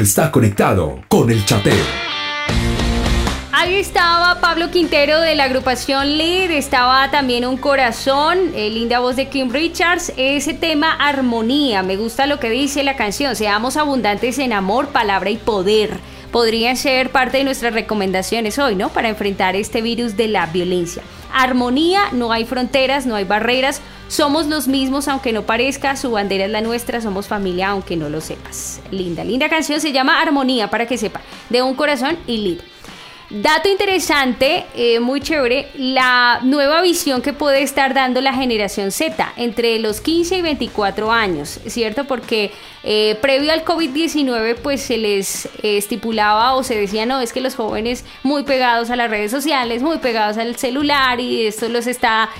está 0.00 0.30
conectado 0.30 1.00
con 1.08 1.30
el 1.30 1.44
chateo. 1.44 1.84
Ahí 3.52 3.76
estaba 3.76 4.40
Pablo 4.40 4.70
Quintero 4.70 5.20
de 5.20 5.34
la 5.34 5.44
agrupación 5.44 6.18
Lead, 6.18 6.50
estaba 6.50 7.10
también 7.10 7.46
Un 7.46 7.56
Corazón, 7.56 8.52
eh, 8.54 8.68
linda 8.68 8.98
voz 8.98 9.16
de 9.16 9.28
Kim 9.28 9.50
Richards, 9.50 10.12
ese 10.16 10.54
tema 10.54 10.92
armonía, 10.92 11.82
me 11.82 11.96
gusta 11.96 12.26
lo 12.26 12.38
que 12.38 12.50
dice 12.50 12.82
la 12.82 12.96
canción, 12.96 13.36
seamos 13.36 13.76
abundantes 13.76 14.38
en 14.38 14.52
amor, 14.52 14.88
palabra 14.88 15.30
y 15.30 15.36
poder. 15.36 15.98
Podría 16.30 16.74
ser 16.76 17.10
parte 17.10 17.38
de 17.38 17.44
nuestras 17.44 17.72
recomendaciones 17.72 18.58
hoy, 18.58 18.74
¿no? 18.74 18.88
Para 18.88 19.08
enfrentar 19.08 19.54
este 19.54 19.82
virus 19.82 20.16
de 20.16 20.28
la 20.28 20.46
violencia. 20.46 21.02
Armonía, 21.32 22.02
no 22.12 22.32
hay 22.32 22.44
fronteras, 22.44 23.06
no 23.06 23.14
hay 23.14 23.24
barreras, 23.24 23.80
somos 24.08 24.46
los 24.46 24.68
mismos 24.68 25.08
aunque 25.08 25.32
no 25.32 25.42
parezca, 25.42 25.96
su 25.96 26.10
bandera 26.10 26.44
es 26.44 26.50
la 26.50 26.60
nuestra, 26.60 27.00
somos 27.00 27.28
familia 27.28 27.70
aunque 27.70 27.96
no 27.96 28.08
lo 28.08 28.20
sepas. 28.20 28.80
Linda, 28.90 29.24
linda 29.24 29.48
canción, 29.48 29.80
se 29.80 29.92
llama 29.92 30.20
Armonía 30.20 30.70
para 30.70 30.86
que 30.86 30.98
sepa, 30.98 31.20
de 31.50 31.62
un 31.62 31.74
corazón 31.74 32.18
y. 32.26 32.58
Dato 33.36 33.68
interesante, 33.68 34.64
eh, 34.76 35.00
muy 35.00 35.20
chévere, 35.20 35.68
la 35.74 36.38
nueva 36.44 36.82
visión 36.82 37.20
que 37.20 37.32
puede 37.32 37.62
estar 37.62 37.92
dando 37.92 38.20
la 38.20 38.32
generación 38.32 38.92
Z 38.92 39.32
entre 39.36 39.80
los 39.80 40.00
15 40.00 40.36
y 40.36 40.42
24 40.42 41.10
años, 41.10 41.58
¿cierto? 41.66 42.04
Porque 42.04 42.52
eh, 42.84 43.18
previo 43.20 43.52
al 43.52 43.64
COVID-19 43.64 44.58
pues 44.62 44.82
se 44.82 44.98
les 44.98 45.46
eh, 45.46 45.78
estipulaba 45.78 46.54
o 46.54 46.62
se 46.62 46.76
decía, 46.76 47.06
no, 47.06 47.20
es 47.20 47.32
que 47.32 47.40
los 47.40 47.56
jóvenes 47.56 48.04
muy 48.22 48.44
pegados 48.44 48.90
a 48.90 48.94
las 48.94 49.10
redes 49.10 49.32
sociales, 49.32 49.82
muy 49.82 49.98
pegados 49.98 50.38
al 50.38 50.54
celular 50.54 51.18
y 51.18 51.48
esto 51.48 51.68
los 51.68 51.88
está 51.88 52.30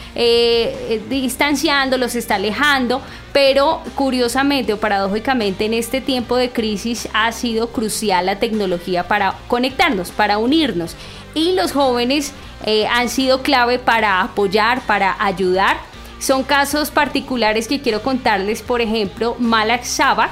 distanciando, 1.08 1.98
los 1.98 2.14
está 2.14 2.36
alejando, 2.36 3.02
pero 3.34 3.82
curiosamente 3.96 4.72
o 4.72 4.78
paradójicamente 4.78 5.64
en 5.64 5.74
este 5.74 6.00
tiempo 6.00 6.36
de 6.36 6.50
crisis 6.50 7.08
ha 7.14 7.32
sido 7.32 7.72
crucial 7.72 8.26
la 8.26 8.38
tecnología 8.38 9.08
para 9.08 9.34
conectarnos, 9.48 10.12
para 10.12 10.38
unirnos. 10.38 10.94
Y 11.34 11.52
los 11.54 11.72
jóvenes 11.72 12.32
eh, 12.64 12.86
han 12.86 13.08
sido 13.08 13.42
clave 13.42 13.80
para 13.80 14.20
apoyar, 14.20 14.82
para 14.86 15.16
ayudar. 15.18 15.78
Son 16.20 16.44
casos 16.44 16.92
particulares 16.92 17.66
que 17.66 17.80
quiero 17.80 18.02
contarles, 18.02 18.62
por 18.62 18.80
ejemplo, 18.80 19.34
Malak 19.40 19.82
Sabak, 19.82 20.30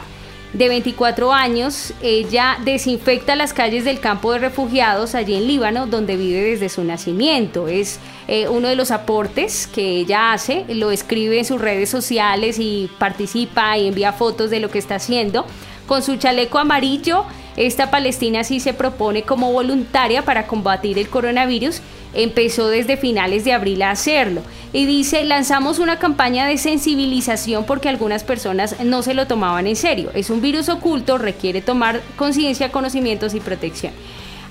de 0.53 0.69
24 0.69 1.33
años, 1.33 1.95
ella 2.03 2.59
desinfecta 2.63 3.37
las 3.37 3.55
calles 3.55 3.85
del 3.85 4.01
campo 4.01 4.33
de 4.33 4.39
refugiados 4.39 5.15
allí 5.15 5.35
en 5.35 5.47
Líbano, 5.47 5.87
donde 5.87 6.17
vive 6.17 6.43
desde 6.43 6.69
su 6.69 6.85
nacimiento. 6.85 7.69
Es 7.69 8.01
eh, 8.29 8.49
uno 8.49 8.69
de 8.69 8.77
los 8.77 8.91
aportes 8.91 9.67
que 9.67 9.97
ella 9.99 10.33
hace, 10.33 10.67
lo 10.69 10.91
escribe 10.91 11.39
en 11.39 11.47
sus 11.47 11.61
redes 11.61 11.89
sociales 11.89 12.59
y 12.59 12.91
participa 12.99 13.79
y 13.79 13.89
envía 13.89 14.13
fotos 14.13 14.51
de 14.51 14.61
lo 14.61 14.71
que 14.71 14.79
está 14.79 14.97
haciendo. 14.97 15.47
Con 15.87 16.03
su 16.03 16.17
chaleco 16.17 16.59
amarillo, 16.59 17.25
esta 17.57 17.91
palestina 17.91 18.45
sí 18.45 18.61
se 18.61 18.75
propone 18.75 19.23
como 19.23 19.53
voluntaria 19.53 20.23
para 20.23 20.47
combatir 20.47 20.99
el 20.99 21.09
coronavirus 21.09 21.81
empezó 22.15 22.69
desde 22.69 22.97
finales 22.97 23.45
de 23.45 23.53
abril 23.53 23.83
a 23.83 23.91
hacerlo. 23.91 24.43
Y 24.73 24.87
dice, 24.87 25.25
lanzamos 25.25 25.79
una 25.79 25.99
campaña 25.99 26.47
de 26.47 26.59
sensibilización 26.59 27.65
porque 27.65 27.89
algunas 27.89 28.25
personas 28.25 28.81
no 28.81 29.03
se 29.03 29.15
lo 29.15 29.27
tomaban 29.27 29.67
en 29.67 29.77
serio. 29.77 30.11
Es 30.15 30.31
un 30.31 30.41
virus 30.41 30.69
oculto, 30.69 31.19
requiere 31.19 31.61
tomar 31.61 32.01
conciencia, 32.17 32.73
conocimientos 32.73 33.35
y 33.35 33.41
protección. 33.41 33.93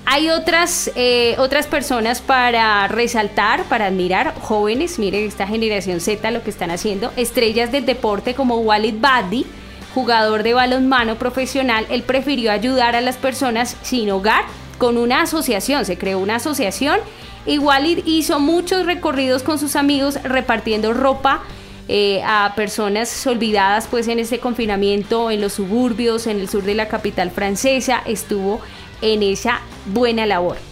Hay 0.04 0.30
otras, 0.30 0.90
eh, 0.96 1.36
otras 1.38 1.66
personas 1.68 2.20
para 2.20 2.88
resaltar, 2.88 3.64
para 3.64 3.86
admirar, 3.86 4.34
jóvenes, 4.40 4.98
miren 4.98 5.26
esta 5.26 5.46
generación 5.46 6.00
Z 6.00 6.28
lo 6.32 6.42
que 6.42 6.50
están 6.50 6.72
haciendo, 6.72 7.12
estrellas 7.16 7.70
del 7.70 7.86
deporte 7.86 8.34
como 8.34 8.56
Walid 8.58 8.96
Baddi, 8.98 9.46
jugador 9.94 10.42
de 10.42 10.54
balonmano 10.54 11.16
profesional, 11.16 11.86
él 11.88 12.02
prefirió 12.02 12.50
ayudar 12.50 12.96
a 12.96 13.00
las 13.00 13.16
personas 13.16 13.76
sin 13.82 14.10
hogar 14.10 14.44
con 14.78 14.98
una 14.98 15.22
asociación, 15.22 15.84
se 15.84 15.96
creó 15.96 16.18
una 16.18 16.36
asociación 16.36 16.98
Igual 17.46 18.02
hizo 18.06 18.38
muchos 18.38 18.86
recorridos 18.86 19.42
con 19.42 19.58
sus 19.58 19.76
amigos 19.76 20.22
repartiendo 20.22 20.92
ropa 20.92 21.42
eh, 21.88 22.22
a 22.24 22.52
personas 22.54 23.26
olvidadas 23.26 23.88
pues 23.88 24.06
en 24.06 24.20
este 24.20 24.38
confinamiento 24.38 25.30
en 25.30 25.40
los 25.40 25.54
suburbios, 25.54 26.26
en 26.26 26.38
el 26.38 26.48
sur 26.48 26.62
de 26.62 26.74
la 26.74 26.88
capital 26.88 27.30
francesa, 27.30 28.02
estuvo 28.06 28.60
en 29.00 29.22
esa 29.24 29.60
buena 29.86 30.24
labor. 30.24 30.71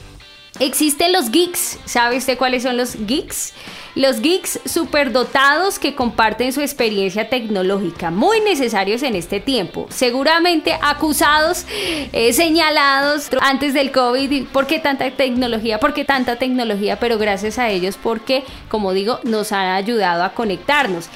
Existen 0.61 1.14
los 1.14 1.31
geeks, 1.31 1.79
¿sabe 1.87 2.18
usted 2.18 2.37
cuáles 2.37 2.64
son 2.64 2.77
los 2.77 2.94
geeks? 3.07 3.55
Los 3.94 4.20
geeks 4.20 4.61
superdotados 4.66 5.79
que 5.79 5.94
comparten 5.94 6.53
su 6.53 6.61
experiencia 6.61 7.31
tecnológica, 7.31 8.11
muy 8.11 8.42
necesarios 8.42 9.03
en 9.03 9.16
este 9.16 9.40
tiempo, 9.40 9.87
seguramente 9.88 10.79
acusados, 10.83 11.64
eh, 12.12 12.35
señalados 12.35 13.31
antes 13.40 13.73
del 13.73 13.90
COVID, 13.90 14.49
¿por 14.49 14.66
qué 14.66 14.79
tanta 14.79 15.11
tecnología? 15.11 15.81
¿Por 15.81 15.94
qué 15.94 16.05
tanta 16.05 16.37
tecnología? 16.37 17.01
Pero 17.01 17.16
gracias 17.16 17.59
a 17.59 17.70
ellos 17.70 17.99
porque, 18.01 18.44
como 18.68 18.92
digo, 18.92 19.18
nos 19.25 19.53
han 19.53 19.66
ayudado 19.66 20.25
a 20.25 20.35
conectarnos. 20.35 21.09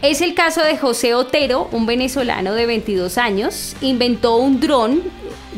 Es 0.00 0.20
el 0.20 0.34
caso 0.34 0.62
de 0.62 0.78
José 0.78 1.14
Otero, 1.14 1.68
un 1.72 1.86
venezolano 1.86 2.52
de 2.52 2.66
22 2.66 3.18
años, 3.18 3.74
inventó 3.80 4.36
un 4.36 4.60
dron 4.60 5.02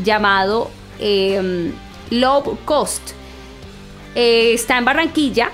llamado 0.02 0.70
eh, 0.98 1.70
Low 2.10 2.56
Cost. 2.64 3.17
Eh, 4.14 4.52
está 4.54 4.78
en 4.78 4.84
Barranquilla 4.84 5.50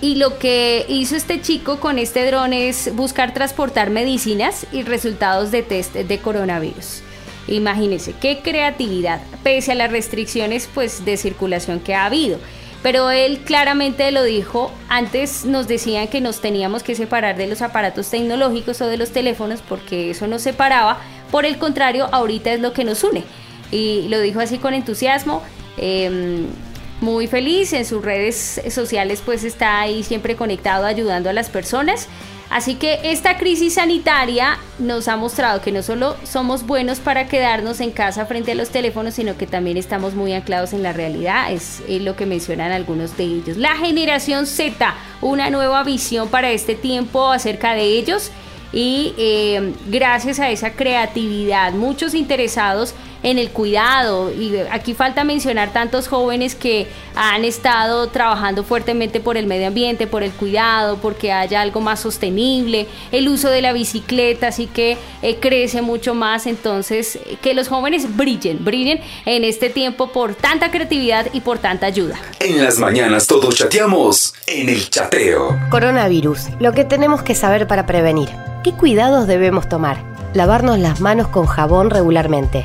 y 0.00 0.14
lo 0.14 0.38
que 0.38 0.86
hizo 0.88 1.14
este 1.14 1.42
chico 1.42 1.78
con 1.78 1.98
este 1.98 2.26
dron 2.26 2.52
es 2.52 2.94
buscar 2.94 3.34
transportar 3.34 3.90
medicinas 3.90 4.66
y 4.72 4.82
resultados 4.82 5.50
de 5.50 5.62
test 5.62 5.94
de 5.94 6.18
coronavirus. 6.18 7.02
Imagínense 7.48 8.14
qué 8.20 8.40
creatividad, 8.42 9.20
pese 9.42 9.72
a 9.72 9.74
las 9.74 9.90
restricciones 9.90 10.68
pues, 10.72 11.04
de 11.04 11.16
circulación 11.16 11.80
que 11.80 11.94
ha 11.94 12.06
habido. 12.06 12.38
Pero 12.82 13.10
él 13.10 13.40
claramente 13.40 14.10
lo 14.10 14.22
dijo, 14.22 14.72
antes 14.88 15.44
nos 15.44 15.68
decían 15.68 16.08
que 16.08 16.22
nos 16.22 16.40
teníamos 16.40 16.82
que 16.82 16.94
separar 16.94 17.36
de 17.36 17.46
los 17.46 17.60
aparatos 17.60 18.08
tecnológicos 18.08 18.80
o 18.80 18.86
de 18.86 18.96
los 18.96 19.10
teléfonos 19.10 19.60
porque 19.60 20.10
eso 20.10 20.26
nos 20.26 20.40
separaba, 20.40 20.98
por 21.30 21.44
el 21.44 21.58
contrario, 21.58 22.08
ahorita 22.10 22.52
es 22.52 22.60
lo 22.60 22.72
que 22.72 22.84
nos 22.84 23.04
une. 23.04 23.24
Y 23.70 24.06
lo 24.08 24.18
dijo 24.20 24.40
así 24.40 24.56
con 24.56 24.72
entusiasmo. 24.72 25.42
Em, 25.76 26.46
muy 27.00 27.26
feliz 27.26 27.72
en 27.72 27.84
sus 27.84 28.04
redes 28.04 28.60
sociales 28.70 29.22
pues 29.24 29.44
está 29.44 29.80
ahí 29.80 30.02
siempre 30.02 30.36
conectado 30.36 30.86
ayudando 30.86 31.30
a 31.30 31.32
las 31.32 31.48
personas. 31.48 32.08
Así 32.50 32.74
que 32.74 32.98
esta 33.04 33.38
crisis 33.38 33.74
sanitaria 33.74 34.58
nos 34.80 35.06
ha 35.06 35.16
mostrado 35.16 35.62
que 35.62 35.70
no 35.70 35.82
solo 35.82 36.16
somos 36.24 36.66
buenos 36.66 36.98
para 36.98 37.28
quedarnos 37.28 37.78
en 37.80 37.92
casa 37.92 38.26
frente 38.26 38.52
a 38.52 38.54
los 38.56 38.70
teléfonos 38.70 39.14
sino 39.14 39.38
que 39.38 39.46
también 39.46 39.76
estamos 39.76 40.14
muy 40.14 40.32
anclados 40.32 40.72
en 40.72 40.82
la 40.82 40.92
realidad. 40.92 41.52
Es, 41.52 41.80
lo 41.88 42.16
que 42.16 42.26
mencionan 42.26 42.72
algunos 42.72 43.16
de 43.16 43.24
ellos. 43.24 43.56
La 43.56 43.76
generación 43.76 44.46
Z 44.46 44.94
una 45.20 45.48
nueva 45.50 45.84
visión 45.84 46.28
para 46.28 46.50
este 46.50 46.74
tiempo 46.74 47.30
acerca 47.30 47.74
de 47.74 47.84
ellos. 47.84 48.32
Y 48.72 49.14
eh, 49.16 49.72
gracias 49.86 50.38
a 50.38 50.50
esa 50.50 50.72
creatividad 50.72 51.72
muchos 51.72 52.14
interesados 52.14 52.94
en 53.22 53.38
el 53.38 53.50
cuidado. 53.50 54.32
Y 54.32 54.56
aquí 54.70 54.94
falta 54.94 55.24
mencionar 55.24 55.72
tantos 55.72 56.08
jóvenes 56.08 56.54
que 56.54 56.86
han 57.14 57.44
estado 57.44 58.08
trabajando 58.08 58.64
fuertemente 58.64 59.20
por 59.20 59.36
el 59.36 59.46
medio 59.46 59.68
ambiente, 59.68 60.06
por 60.06 60.22
el 60.22 60.32
cuidado, 60.32 60.98
porque 60.98 61.32
haya 61.32 61.60
algo 61.60 61.80
más 61.80 62.00
sostenible, 62.00 62.86
el 63.12 63.28
uso 63.28 63.48
de 63.48 63.62
la 63.62 63.72
bicicleta, 63.72 64.48
así 64.48 64.66
que 64.66 64.96
eh, 65.22 65.36
crece 65.40 65.82
mucho 65.82 66.14
más. 66.14 66.46
Entonces, 66.46 67.18
que 67.42 67.54
los 67.54 67.68
jóvenes 67.68 68.16
brillen, 68.16 68.64
brillen 68.64 69.00
en 69.26 69.44
este 69.44 69.70
tiempo 69.70 70.08
por 70.12 70.34
tanta 70.34 70.70
creatividad 70.70 71.26
y 71.32 71.40
por 71.40 71.58
tanta 71.58 71.86
ayuda. 71.86 72.20
En 72.38 72.62
las 72.62 72.78
mañanas 72.78 73.26
todos 73.26 73.54
chateamos 73.54 74.34
en 74.46 74.68
el 74.68 74.88
chateo. 74.88 75.58
Coronavirus, 75.70 76.48
lo 76.58 76.72
que 76.72 76.84
tenemos 76.84 77.22
que 77.22 77.34
saber 77.34 77.66
para 77.66 77.86
prevenir. 77.86 78.28
¿Qué 78.64 78.72
cuidados 78.72 79.26
debemos 79.26 79.68
tomar? 79.68 80.04
Lavarnos 80.34 80.78
las 80.78 81.00
manos 81.00 81.28
con 81.28 81.46
jabón 81.46 81.90
regularmente 81.90 82.64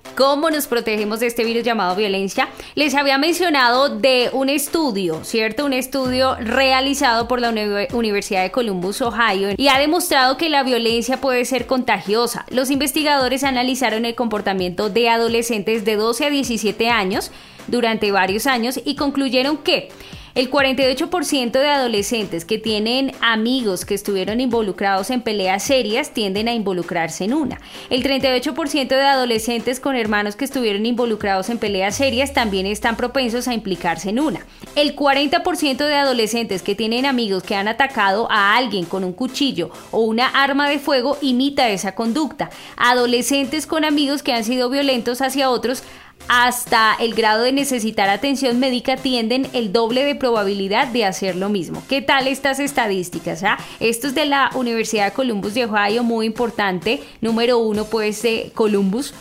Cómo 0.15 0.49
nos 0.49 0.67
protegemos 0.67 1.19
de 1.19 1.27
este 1.27 1.43
virus 1.43 1.63
llamado 1.63 1.95
violencia, 1.95 2.49
les 2.75 2.95
había 2.95 3.17
mencionado 3.17 3.89
de 3.89 4.29
un 4.33 4.49
estudio, 4.49 5.23
¿cierto? 5.23 5.65
Un 5.65 5.73
estudio 5.73 6.35
realizado 6.35 7.27
por 7.27 7.41
la 7.41 7.53
Universidad 7.93 8.43
de 8.43 8.51
Columbus, 8.51 9.01
Ohio, 9.01 9.49
y 9.57 9.67
ha 9.67 9.79
demostrado 9.79 10.37
que 10.37 10.49
la 10.49 10.63
violencia 10.63 11.21
puede 11.21 11.45
ser 11.45 11.67
contagiosa. 11.67 12.45
Los 12.49 12.71
investigadores 12.71 13.43
analizaron 13.43 14.05
el 14.05 14.15
comportamiento 14.15 14.89
de 14.89 15.09
adolescentes 15.09 15.85
de 15.85 15.95
12 15.95 16.25
a 16.25 16.29
17 16.29 16.89
años 16.89 17.31
durante 17.67 18.11
varios 18.11 18.47
años 18.47 18.79
y 18.83 18.95
concluyeron 18.95 19.57
que 19.57 19.89
el 20.33 20.49
48% 20.49 21.51
de 21.51 21.67
adolescentes 21.67 22.45
que 22.45 22.57
tienen 22.57 23.11
amigos 23.21 23.85
que 23.85 23.93
estuvieron 23.93 24.39
involucrados 24.39 25.09
en 25.09 25.21
peleas 25.21 25.63
serias 25.63 26.13
tienden 26.13 26.47
a 26.47 26.53
involucrarse 26.53 27.25
en 27.25 27.33
una. 27.33 27.59
El 27.89 28.03
38% 28.03 28.87
de 28.87 29.01
adolescentes 29.01 29.79
con 29.79 29.95
hermanos 29.95 30.35
que 30.35 30.45
estuvieron 30.45 30.85
involucrados 30.85 31.49
en 31.49 31.57
peleas 31.57 31.97
serias 31.97 32.33
también 32.33 32.65
están 32.65 32.95
propensos 32.95 33.47
a 33.47 33.53
implicarse 33.53 34.09
en 34.09 34.19
una. 34.19 34.45
El 34.75 34.95
40% 34.95 35.77
de 35.77 35.95
adolescentes 35.95 36.61
que 36.61 36.75
tienen 36.75 37.05
amigos 37.05 37.43
que 37.43 37.55
han 37.55 37.67
atacado 37.67 38.31
a 38.31 38.55
alguien 38.55 38.85
con 38.85 39.03
un 39.03 39.13
cuchillo 39.13 39.71
o 39.91 39.99
una 39.99 40.27
arma 40.27 40.69
de 40.69 40.79
fuego 40.79 41.17
imita 41.21 41.69
esa 41.69 41.93
conducta. 41.93 42.49
Adolescentes 42.77 43.67
con 43.67 43.83
amigos 43.83 44.23
que 44.23 44.33
han 44.33 44.43
sido 44.43 44.69
violentos 44.69 45.21
hacia 45.21 45.49
otros 45.49 45.83
hasta 46.27 46.95
el 46.99 47.13
grado 47.13 47.43
de 47.43 47.51
necesitar 47.51 48.09
atención 48.09 48.59
médica 48.59 48.95
tienden 48.97 49.47
el 49.53 49.73
doble 49.73 50.05
de 50.05 50.15
probabilidad 50.15 50.87
de 50.87 51.05
hacer 51.05 51.35
lo 51.35 51.49
mismo. 51.49 51.83
¿Qué 51.89 52.01
tal 52.01 52.27
estas 52.27 52.59
estadísticas? 52.59 53.43
Ah? 53.43 53.57
Esto 53.79 54.07
es 54.07 54.15
de 54.15 54.25
la 54.25 54.49
Universidad 54.55 55.05
de 55.05 55.11
Columbus 55.11 55.53
de 55.53 55.65
Ohio, 55.65 56.03
muy 56.03 56.25
importante, 56.25 57.01
número 57.19 57.57
uno 57.59 57.85
pues 57.85 58.21
de 58.21 58.51
Columbus. 58.55 59.13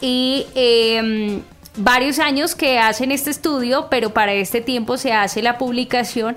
Y 0.00 0.46
em, 0.54 1.42
varios 1.76 2.18
años 2.18 2.54
que 2.54 2.78
hacen 2.78 3.12
este 3.12 3.30
estudio, 3.30 3.88
pero 3.90 4.10
para 4.10 4.32
este 4.32 4.60
tiempo 4.60 4.96
se 4.96 5.12
hace 5.12 5.42
la 5.42 5.58
publicación 5.58 6.34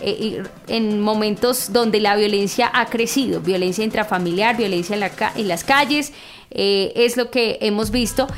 eh, 0.00 0.44
en 0.68 1.00
momentos 1.00 1.72
donde 1.72 2.00
la 2.00 2.14
violencia 2.14 2.70
ha 2.72 2.86
crecido, 2.86 3.40
violencia 3.40 3.82
intrafamiliar, 3.82 4.56
violencia 4.56 4.94
en, 4.94 5.00
la 5.00 5.10
en 5.34 5.48
las 5.48 5.64
calles, 5.64 6.12
eh, 6.50 6.92
es 6.94 7.16
lo 7.16 7.30
que 7.30 7.58
hemos 7.60 7.90
visto 7.90 8.28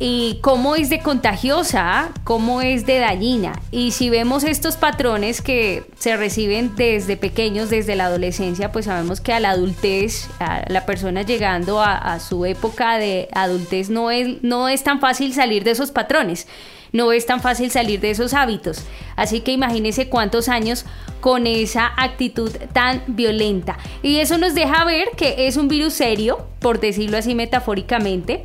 y 0.00 0.38
cómo 0.42 0.76
es 0.76 0.90
de 0.90 1.00
contagiosa, 1.00 2.10
cómo 2.24 2.62
es 2.62 2.86
de 2.86 2.98
dañina. 2.98 3.60
Y 3.70 3.90
si 3.90 4.10
vemos 4.10 4.44
estos 4.44 4.76
patrones 4.76 5.42
que 5.42 5.84
se 5.98 6.16
reciben 6.16 6.76
desde 6.76 7.16
pequeños, 7.16 7.68
desde 7.68 7.96
la 7.96 8.06
adolescencia, 8.06 8.70
pues 8.70 8.84
sabemos 8.84 9.20
que 9.20 9.32
a 9.32 9.40
la 9.40 9.50
adultez, 9.50 10.28
a 10.38 10.62
la 10.68 10.86
persona 10.86 11.22
llegando 11.22 11.80
a, 11.80 12.18
su 12.20 12.44
época 12.44 12.98
de 12.98 13.28
adultez, 13.32 13.90
no 13.90 14.10
es, 14.10 14.42
no 14.42 14.68
es 14.68 14.84
tan 14.84 15.00
fácil 15.00 15.32
salir 15.32 15.64
de 15.64 15.72
esos 15.72 15.90
patrones. 15.90 16.46
No 16.90 17.12
es 17.12 17.26
tan 17.26 17.42
fácil 17.42 17.70
salir 17.70 18.00
de 18.00 18.10
esos 18.10 18.32
hábitos. 18.32 18.82
Así 19.14 19.40
que 19.40 19.52
imagínese 19.52 20.08
cuántos 20.08 20.48
años 20.48 20.86
con 21.20 21.46
esa 21.46 21.92
actitud 21.96 22.50
tan 22.72 23.02
violenta. 23.08 23.76
Y 24.02 24.20
eso 24.20 24.38
nos 24.38 24.54
deja 24.54 24.84
ver 24.84 25.08
que 25.16 25.48
es 25.48 25.56
un 25.58 25.68
virus 25.68 25.92
serio, 25.92 26.46
por 26.60 26.80
decirlo 26.80 27.18
así 27.18 27.34
metafóricamente, 27.34 28.44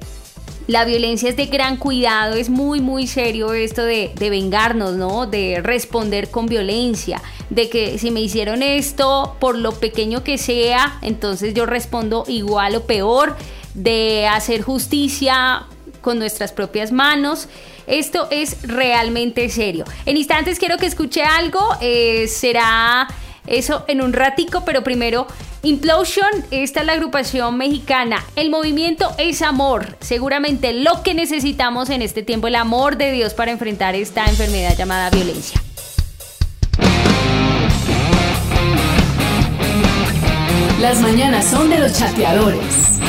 la 0.67 0.86
violencia 0.86 1.30
es 1.30 1.36
de 1.36 1.47
gran 1.47 1.78
cuidado, 1.78 2.36
es 2.36 2.49
muy, 2.49 2.80
muy 2.80 3.08
serio 3.08 3.54
esto 3.54 3.84
de, 3.84 4.12
vengarnos, 4.17 4.93
¿no? 4.93 5.28
De 5.28 5.60
responder 5.62 6.30
con 6.30 6.45
violencia, 6.45 7.21
de 7.49 7.69
que 7.69 7.97
si 7.97 8.12
me 8.12 8.21
hicieron 8.21 8.63
esto, 8.63 9.36
por 9.39 9.58
lo 9.58 9.73
pequeño 9.73 10.23
que 10.23 10.38
sea, 10.38 10.99
entonces 11.02 11.54
yo 11.54 11.65
respondo 11.65 12.23
igual 12.28 12.76
o 12.76 12.86
peor, 12.86 13.36
de 13.73 14.28
hacer 14.28 14.62
justicia 14.62 15.63
con 16.02 16.19
nuestras 16.19 16.52
propias 16.52 16.91
manos. 16.91 17.47
Esto 17.86 18.28
es 18.32 18.62
realmente 18.63 19.49
serio. 19.49 19.84
En 20.06 20.15
instantes 20.15 20.60
quiero 20.60 20.78
que 20.78 20.86
escuche 20.86 21.23
algo, 21.23 21.60
eh, 21.82 22.28
será 22.30 23.08
eso 23.47 23.86
en 23.88 24.01
un 24.01 24.13
ratico, 24.13 24.63
pero 24.65 24.84
primero 24.84 25.27
Implosion, 25.65 26.29
esta 26.51 26.82
es 26.82 26.86
la 26.86 26.91
agrupación 26.93 27.58
mexicana. 27.58 28.21
El 28.36 28.49
movimiento 28.49 29.10
es 29.17 29.41
amor. 29.41 29.95
Seguramente 30.01 30.73
lo 30.73 31.03
que 31.03 31.13
necesitamos 31.13 31.89
en 31.89 32.01
este 32.01 32.21
tiempo, 32.21 32.47
el 32.47 32.56
amor 32.56 32.97
de 32.97 33.13
Dios 33.13 33.34
para 33.34 33.51
enfrentar 33.51 33.95
esta 33.95 34.25
enfermedad 34.25 34.75
llamada 34.75 35.10
violencia. 35.10 35.62
Las 40.82 40.99
mañanas 40.99 41.45
son 41.45 41.69
de 41.69 41.79
los 41.79 41.97
chateadores. 41.97 42.99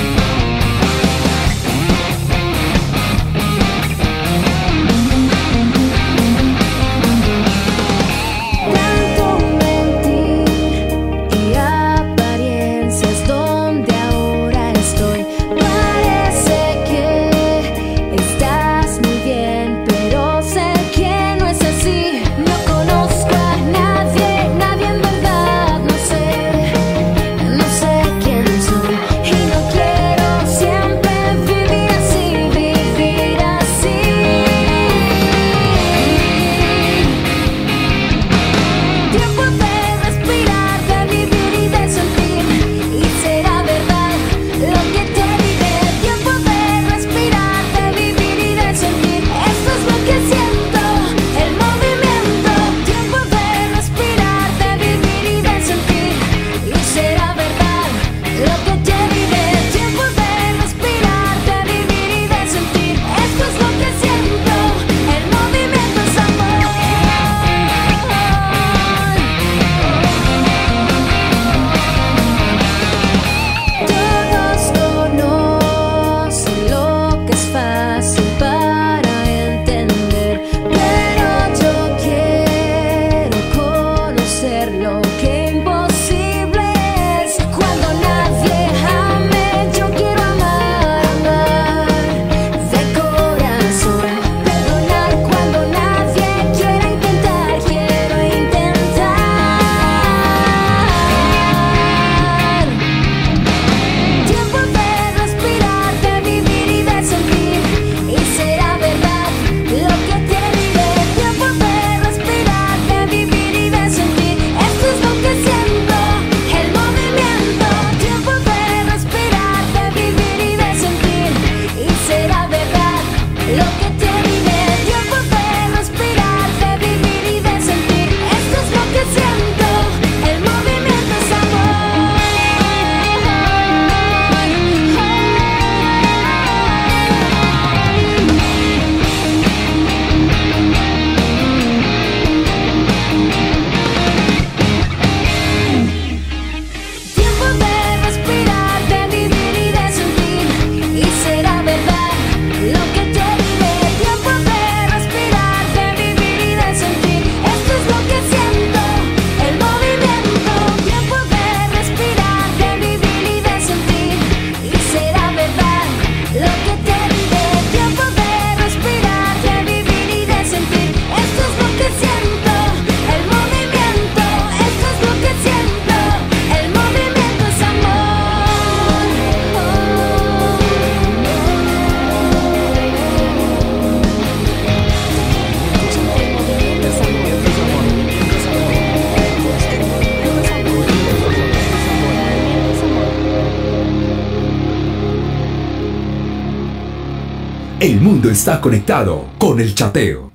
Está 198.35 198.61
conectado 198.61 199.27
con 199.39 199.61
el 199.61 199.77
chateo. 199.77 200.33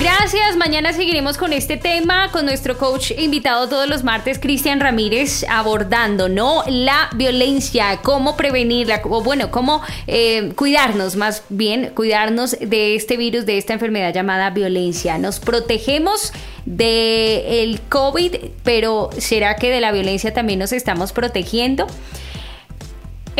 Gracias, 0.00 0.56
mañana 0.56 0.92
seguiremos 0.92 1.38
con 1.38 1.52
este 1.52 1.76
tema 1.76 2.32
con 2.32 2.44
nuestro 2.44 2.76
coach 2.76 3.12
invitado 3.16 3.68
todos 3.68 3.88
los 3.88 4.02
martes, 4.02 4.40
Cristian 4.40 4.80
Ramírez, 4.80 5.44
abordando, 5.48 6.28
¿no? 6.28 6.64
La 6.66 7.08
violencia, 7.14 8.00
cómo 8.02 8.36
prevenirla, 8.36 9.00
o 9.04 9.22
bueno, 9.22 9.52
cómo 9.52 9.80
eh, 10.08 10.54
cuidarnos, 10.56 11.14
más 11.14 11.44
bien, 11.48 11.92
cuidarnos 11.94 12.56
de 12.58 12.96
este 12.96 13.16
virus, 13.16 13.46
de 13.46 13.58
esta 13.58 13.74
enfermedad 13.74 14.12
llamada 14.12 14.50
violencia. 14.50 15.18
Nos 15.18 15.38
protegemos 15.38 16.32
del 16.64 17.80
COVID, 17.88 18.34
pero 18.64 19.10
¿será 19.18 19.54
que 19.54 19.70
de 19.70 19.80
la 19.80 19.92
violencia 19.92 20.34
también 20.34 20.58
nos 20.58 20.72
estamos 20.72 21.12
protegiendo? 21.12 21.86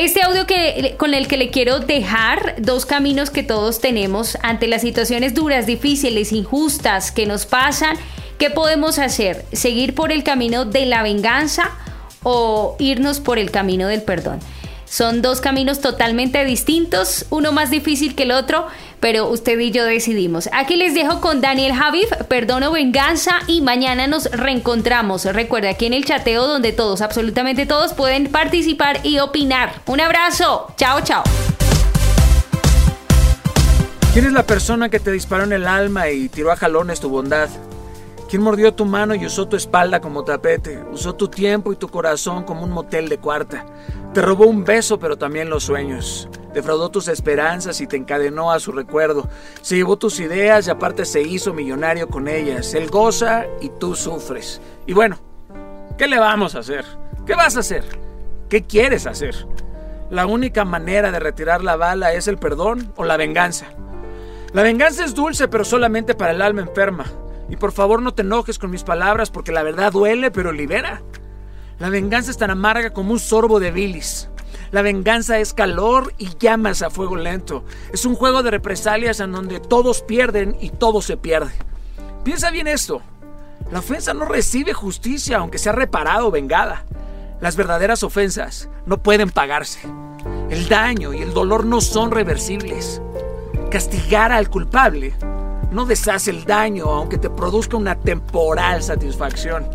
Este 0.01 0.23
audio 0.23 0.47
que, 0.47 0.95
con 0.97 1.13
el 1.13 1.29
que 1.29 1.37
le 1.37 1.51
quiero 1.51 1.79
dejar 1.79 2.55
dos 2.57 2.87
caminos 2.87 3.29
que 3.29 3.43
todos 3.43 3.81
tenemos 3.83 4.39
ante 4.41 4.67
las 4.67 4.81
situaciones 4.81 5.35
duras, 5.35 5.67
difíciles, 5.67 6.33
injustas 6.33 7.13
que 7.13 7.27
nos 7.27 7.45
pasan. 7.45 7.99
¿Qué 8.39 8.49
podemos 8.49 8.99
hacer? 8.99 9.45
¿Seguir 9.53 9.95
por 9.95 10.11
el 10.11 10.25
camino 10.25 10.65
de 10.65 10.87
la 10.87 11.03
venganza 11.03 11.73
o 12.23 12.77
irnos 12.79 13.21
por 13.21 13.39
el 13.39 13.51
camino 13.51 13.89
del 13.89 14.01
perdón? 14.01 14.41
Son 14.87 15.21
dos 15.21 15.43
caminos 15.43 15.81
totalmente 15.81 16.47
distintos, 16.47 17.27
uno 17.29 17.53
más 17.53 17.71
difícil 17.71 18.15
que 18.15 18.23
el 18.23 18.33
otro, 18.33 18.69
pero 19.01 19.29
usted 19.29 19.59
y 19.59 19.71
yo 19.71 19.85
decidimos. 19.85 20.49
Aquí 20.53 20.77
les 20.77 20.95
dejo 20.95 21.21
con 21.21 21.41
Daniel 21.41 21.73
Javif, 21.73 22.11
Perdono 22.29 22.71
Venganza 22.71 23.41
y 23.47 23.63
mañana 23.63 24.07
nos 24.07 24.31
reencontramos. 24.31 25.25
Recuerda 25.25 25.71
aquí 25.71 25.87
en 25.87 25.95
el 25.95 26.05
chateo 26.05 26.47
donde 26.47 26.73
todos, 26.73 27.01
absolutamente 27.01 27.67
todos 27.67 27.95
pueden 27.95 28.31
participar 28.31 29.01
y 29.03 29.19
opinar. 29.19 29.73
Un 29.87 30.01
abrazo, 30.01 30.73
chao, 30.77 31.01
chao. 31.03 31.25
¿Quién 34.13 34.27
es 34.27 34.33
la 34.33 34.43
persona 34.43 34.89
que 34.89 34.99
te 34.99 35.13
disparó 35.13 35.45
en 35.45 35.53
el 35.53 35.67
alma 35.67 36.11
y 36.11 36.29
tiró 36.29 36.51
a 36.51 36.57
jalones 36.57 37.01
tu 37.01 37.09
bondad? 37.09 37.49
¿Quién 38.29 38.43
mordió 38.43 38.75
tu 38.75 38.85
mano 38.85 39.15
y 39.17 39.27
usó 39.27 39.49
tu 39.49 39.57
espalda 39.57 40.01
como 40.01 40.23
tapete? 40.23 40.83
Usó 40.93 41.15
tu 41.15 41.29
tiempo 41.29 41.73
y 41.73 41.77
tu 41.77 41.89
corazón 41.89 42.45
como 42.45 42.63
un 42.63 42.71
motel 42.71 43.09
de 43.09 43.19
cuarta. 43.19 43.67
Te 44.13 44.23
robó 44.23 44.47
un 44.47 44.65
beso, 44.65 44.99
pero 44.99 45.17
también 45.17 45.51
los 45.51 45.63
sueños. 45.63 46.29
Defraudó 46.53 46.91
tus 46.91 47.07
esperanzas 47.07 47.81
y 47.81 47.87
te 47.87 47.97
encadenó 47.97 48.51
a 48.51 48.59
su 48.59 48.73
recuerdo. 48.73 49.29
Se 49.63 49.77
llevó 49.77 49.99
tus 49.99 50.19
ideas 50.19 50.67
y 50.67 50.71
aparte 50.71 51.05
se 51.05 51.23
hizo 51.23 51.55
millonario 51.55 52.09
con 52.09 52.27
ellas. 52.27 52.75
Él 52.75 52.91
goza 52.91 53.47
y 53.61 53.69
tú 53.69 53.95
sufres. 53.95 54.61
Y 54.85 54.95
bueno, 54.95 55.17
¿qué 55.97 56.09
le 56.09 56.19
vamos 56.19 56.57
a 56.57 56.59
hacer? 56.59 56.85
¿Qué 57.25 57.37
vas 57.37 57.57
a 57.57 57.61
hacer? 57.61 57.85
¿Qué 58.49 58.65
quieres 58.65 59.07
hacer? 59.07 59.47
La 60.11 60.27
única 60.27 60.65
manera 60.65 61.13
de 61.13 61.21
retirar 61.21 61.63
la 61.63 61.77
bala 61.77 62.13
es 62.13 62.27
el 62.27 62.37
perdón 62.37 62.93
o 62.97 63.05
la 63.05 63.17
venganza. 63.17 63.67
La 64.53 64.65
venganza 64.65 65.05
es 65.05 65.15
dulce, 65.15 65.47
pero 65.47 65.65
solamente 65.65 66.17
para 66.17 66.33
el 66.33 66.43
alma 66.43 66.63
enferma. 66.63 67.05
Y 67.49 67.55
por 67.55 67.71
favor 67.71 68.03
no 68.03 68.13
te 68.13 68.23
enojes 68.23 68.59
con 68.59 68.73
mis 68.73 68.83
palabras 68.83 69.31
porque 69.31 69.53
la 69.53 69.63
verdad 69.63 69.93
duele, 69.93 70.33
pero 70.33 70.51
libera. 70.51 71.01
La 71.81 71.89
venganza 71.89 72.31
es 72.31 72.37
tan 72.37 72.51
amarga 72.51 72.91
como 72.91 73.13
un 73.13 73.19
sorbo 73.19 73.59
de 73.59 73.71
bilis. 73.71 74.29
La 74.71 74.83
venganza 74.83 75.39
es 75.39 75.55
calor 75.55 76.13
y 76.19 76.29
llamas 76.39 76.83
a 76.83 76.91
fuego 76.91 77.17
lento. 77.17 77.65
Es 77.91 78.05
un 78.05 78.15
juego 78.15 78.43
de 78.43 78.51
represalias 78.51 79.19
en 79.21 79.33
donde 79.33 79.61
todos 79.61 80.03
pierden 80.03 80.59
y 80.61 80.69
todo 80.69 81.01
se 81.01 81.17
pierde. 81.17 81.53
Piensa 82.23 82.51
bien 82.51 82.69
esto. 82.69 83.01
La 83.73 83.79
ofensa 83.79 84.13
no 84.13 84.27
recibe 84.27 84.75
justicia 84.75 85.39
aunque 85.39 85.57
sea 85.57 85.73
reparada 85.73 86.27
o 86.27 86.31
vengada. 86.31 86.85
Las 87.41 87.57
verdaderas 87.57 88.03
ofensas 88.03 88.69
no 88.85 89.03
pueden 89.03 89.31
pagarse. 89.31 89.81
El 90.51 90.69
daño 90.69 91.15
y 91.15 91.23
el 91.23 91.33
dolor 91.33 91.65
no 91.65 91.81
son 91.81 92.11
reversibles. 92.11 93.01
Castigar 93.71 94.33
al 94.33 94.51
culpable 94.51 95.15
no 95.71 95.87
deshace 95.87 96.31
el 96.31 96.45
daño 96.45 96.91
aunque 96.91 97.17
te 97.17 97.31
produzca 97.31 97.79
una 97.79 97.99
temporal 97.99 98.83
satisfacción. 98.83 99.67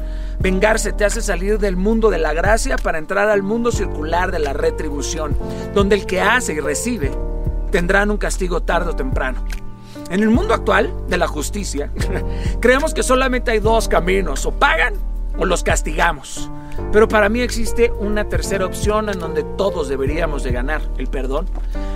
Vengarse 0.45 0.93
te 0.93 1.05
hace 1.05 1.23
salir 1.23 1.57
del 1.57 1.75
mundo 1.75 2.11
de 2.11 2.19
la 2.19 2.31
gracia 2.31 2.77
para 2.77 2.99
entrar 2.99 3.29
al 3.29 3.41
mundo 3.41 3.71
circular 3.71 4.31
de 4.31 4.37
la 4.37 4.53
retribución, 4.53 5.35
donde 5.73 5.95
el 5.95 6.05
que 6.05 6.21
hace 6.21 6.53
y 6.53 6.59
recibe 6.59 7.09
tendrán 7.71 8.11
un 8.11 8.17
castigo 8.17 8.61
tarde 8.61 8.91
o 8.91 8.95
temprano. 8.95 9.43
En 10.11 10.21
el 10.21 10.29
mundo 10.29 10.53
actual 10.53 10.93
de 11.07 11.17
la 11.17 11.25
justicia, 11.25 11.89
creemos 12.59 12.93
que 12.93 13.01
solamente 13.01 13.49
hay 13.49 13.57
dos 13.57 13.87
caminos, 13.87 14.45
o 14.45 14.51
pagan 14.51 14.93
o 15.35 15.45
los 15.45 15.63
castigamos. 15.63 16.47
Pero 16.91 17.07
para 17.07 17.27
mí 17.27 17.41
existe 17.41 17.91
una 17.91 18.29
tercera 18.29 18.67
opción 18.67 19.09
en 19.09 19.17
donde 19.17 19.43
todos 19.57 19.89
deberíamos 19.89 20.43
de 20.43 20.51
ganar, 20.51 20.83
el 20.99 21.07
perdón. 21.07 21.47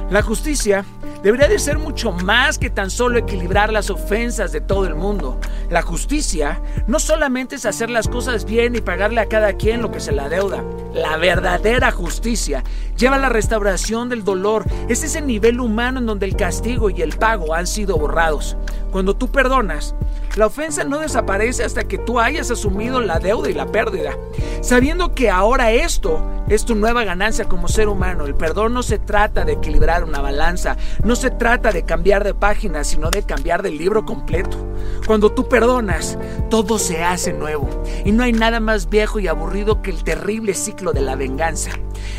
La 0.10 0.24
justicia 0.24 0.86
debería 1.22 1.48
de 1.48 1.60
ser 1.60 1.78
mucho 1.78 2.12
más 2.12 2.58
que 2.58 2.72
tan 2.72 2.90
solo 2.90 3.20
equilibrar 3.20 3.72
las 3.72 3.92
ofensas 3.92 4.52
de 4.52 4.60
todo 4.60 4.88
el 4.88 4.96
mundo. 4.96 5.40
La 5.70 5.84
justicia 5.84 6.60
no 6.88 7.00
solamente 7.00 7.58
es 7.58 7.68
hacer 7.68 7.92
las 7.92 8.08
cosas 8.08 8.46
bien 8.46 8.76
y 8.76 8.82
pagarle 8.82 9.22
a 9.22 9.28
cada 9.28 9.54
quien 9.54 9.84
lo 9.84 9.92
que 9.92 10.00
se 10.00 10.12
la 10.12 10.28
deuda. 10.28 10.64
La 10.96 11.18
verdadera 11.18 11.92
justicia 11.92 12.64
lleva 12.98 13.18
a 13.18 13.20
la 13.20 13.30
restauración 13.30 14.10
del 14.10 14.24
dolor. 14.24 14.66
Es 14.88 15.04
ese 15.04 15.22
nivel 15.22 15.60
humano 15.60 16.00
en 16.00 16.08
donde 16.08 16.26
el 16.26 16.36
castigo 16.36 16.90
y 16.90 17.04
el 17.04 17.16
pago 17.16 17.54
han 17.54 17.68
sido 17.68 17.96
borrados. 17.96 18.58
Cuando 18.92 19.16
tú 19.16 19.30
perdonas, 19.30 19.94
la 20.36 20.48
ofensa 20.48 20.84
no 20.84 21.00
desaparece 21.00 21.64
hasta 21.64 21.88
que 21.88 22.00
tú 22.00 22.20
hayas 22.20 22.50
asumido 22.50 23.02
la 23.02 23.20
deuda 23.20 23.50
y 23.50 23.54
la 23.54 23.68
pérdida. 23.68 24.18
Sabiendo 24.62 25.14
que 25.14 25.30
ahora 25.30 25.72
esto 25.72 26.20
es 26.50 26.66
tu 26.66 26.74
nueva 26.74 27.04
ganancia 27.04 27.46
como 27.46 27.68
ser 27.68 27.88
humano. 27.88 28.26
El 28.26 28.34
perdón 28.34 28.74
no 28.74 28.82
se 28.82 28.98
trata 28.98 29.46
de 29.46 29.54
equilibrar 29.54 29.99
una 30.04 30.22
balanza, 30.22 30.78
no 31.04 31.16
se 31.16 31.32
trata 31.32 31.72
de 31.72 31.84
cambiar 31.84 32.24
de 32.24 32.34
página, 32.34 32.84
sino 32.84 33.10
de 33.10 33.24
cambiar 33.24 33.62
de 33.62 33.72
libro 33.72 34.06
completo. 34.06 34.58
Cuando 35.06 35.32
tú 35.32 35.48
perdonas, 35.48 36.18
todo 36.50 36.80
se 36.80 37.04
hace 37.04 37.34
nuevo. 37.34 37.70
Y 38.06 38.12
no 38.12 38.24
hay 38.24 38.34
nada 38.34 38.60
más 38.60 38.90
viejo 38.90 39.20
y 39.20 39.28
aburrido 39.28 39.82
que 39.82 39.92
el 39.92 40.04
terrible 40.04 40.54
ciclo 40.54 40.94
de 40.94 41.02
la 41.02 41.16
venganza. 41.16 41.72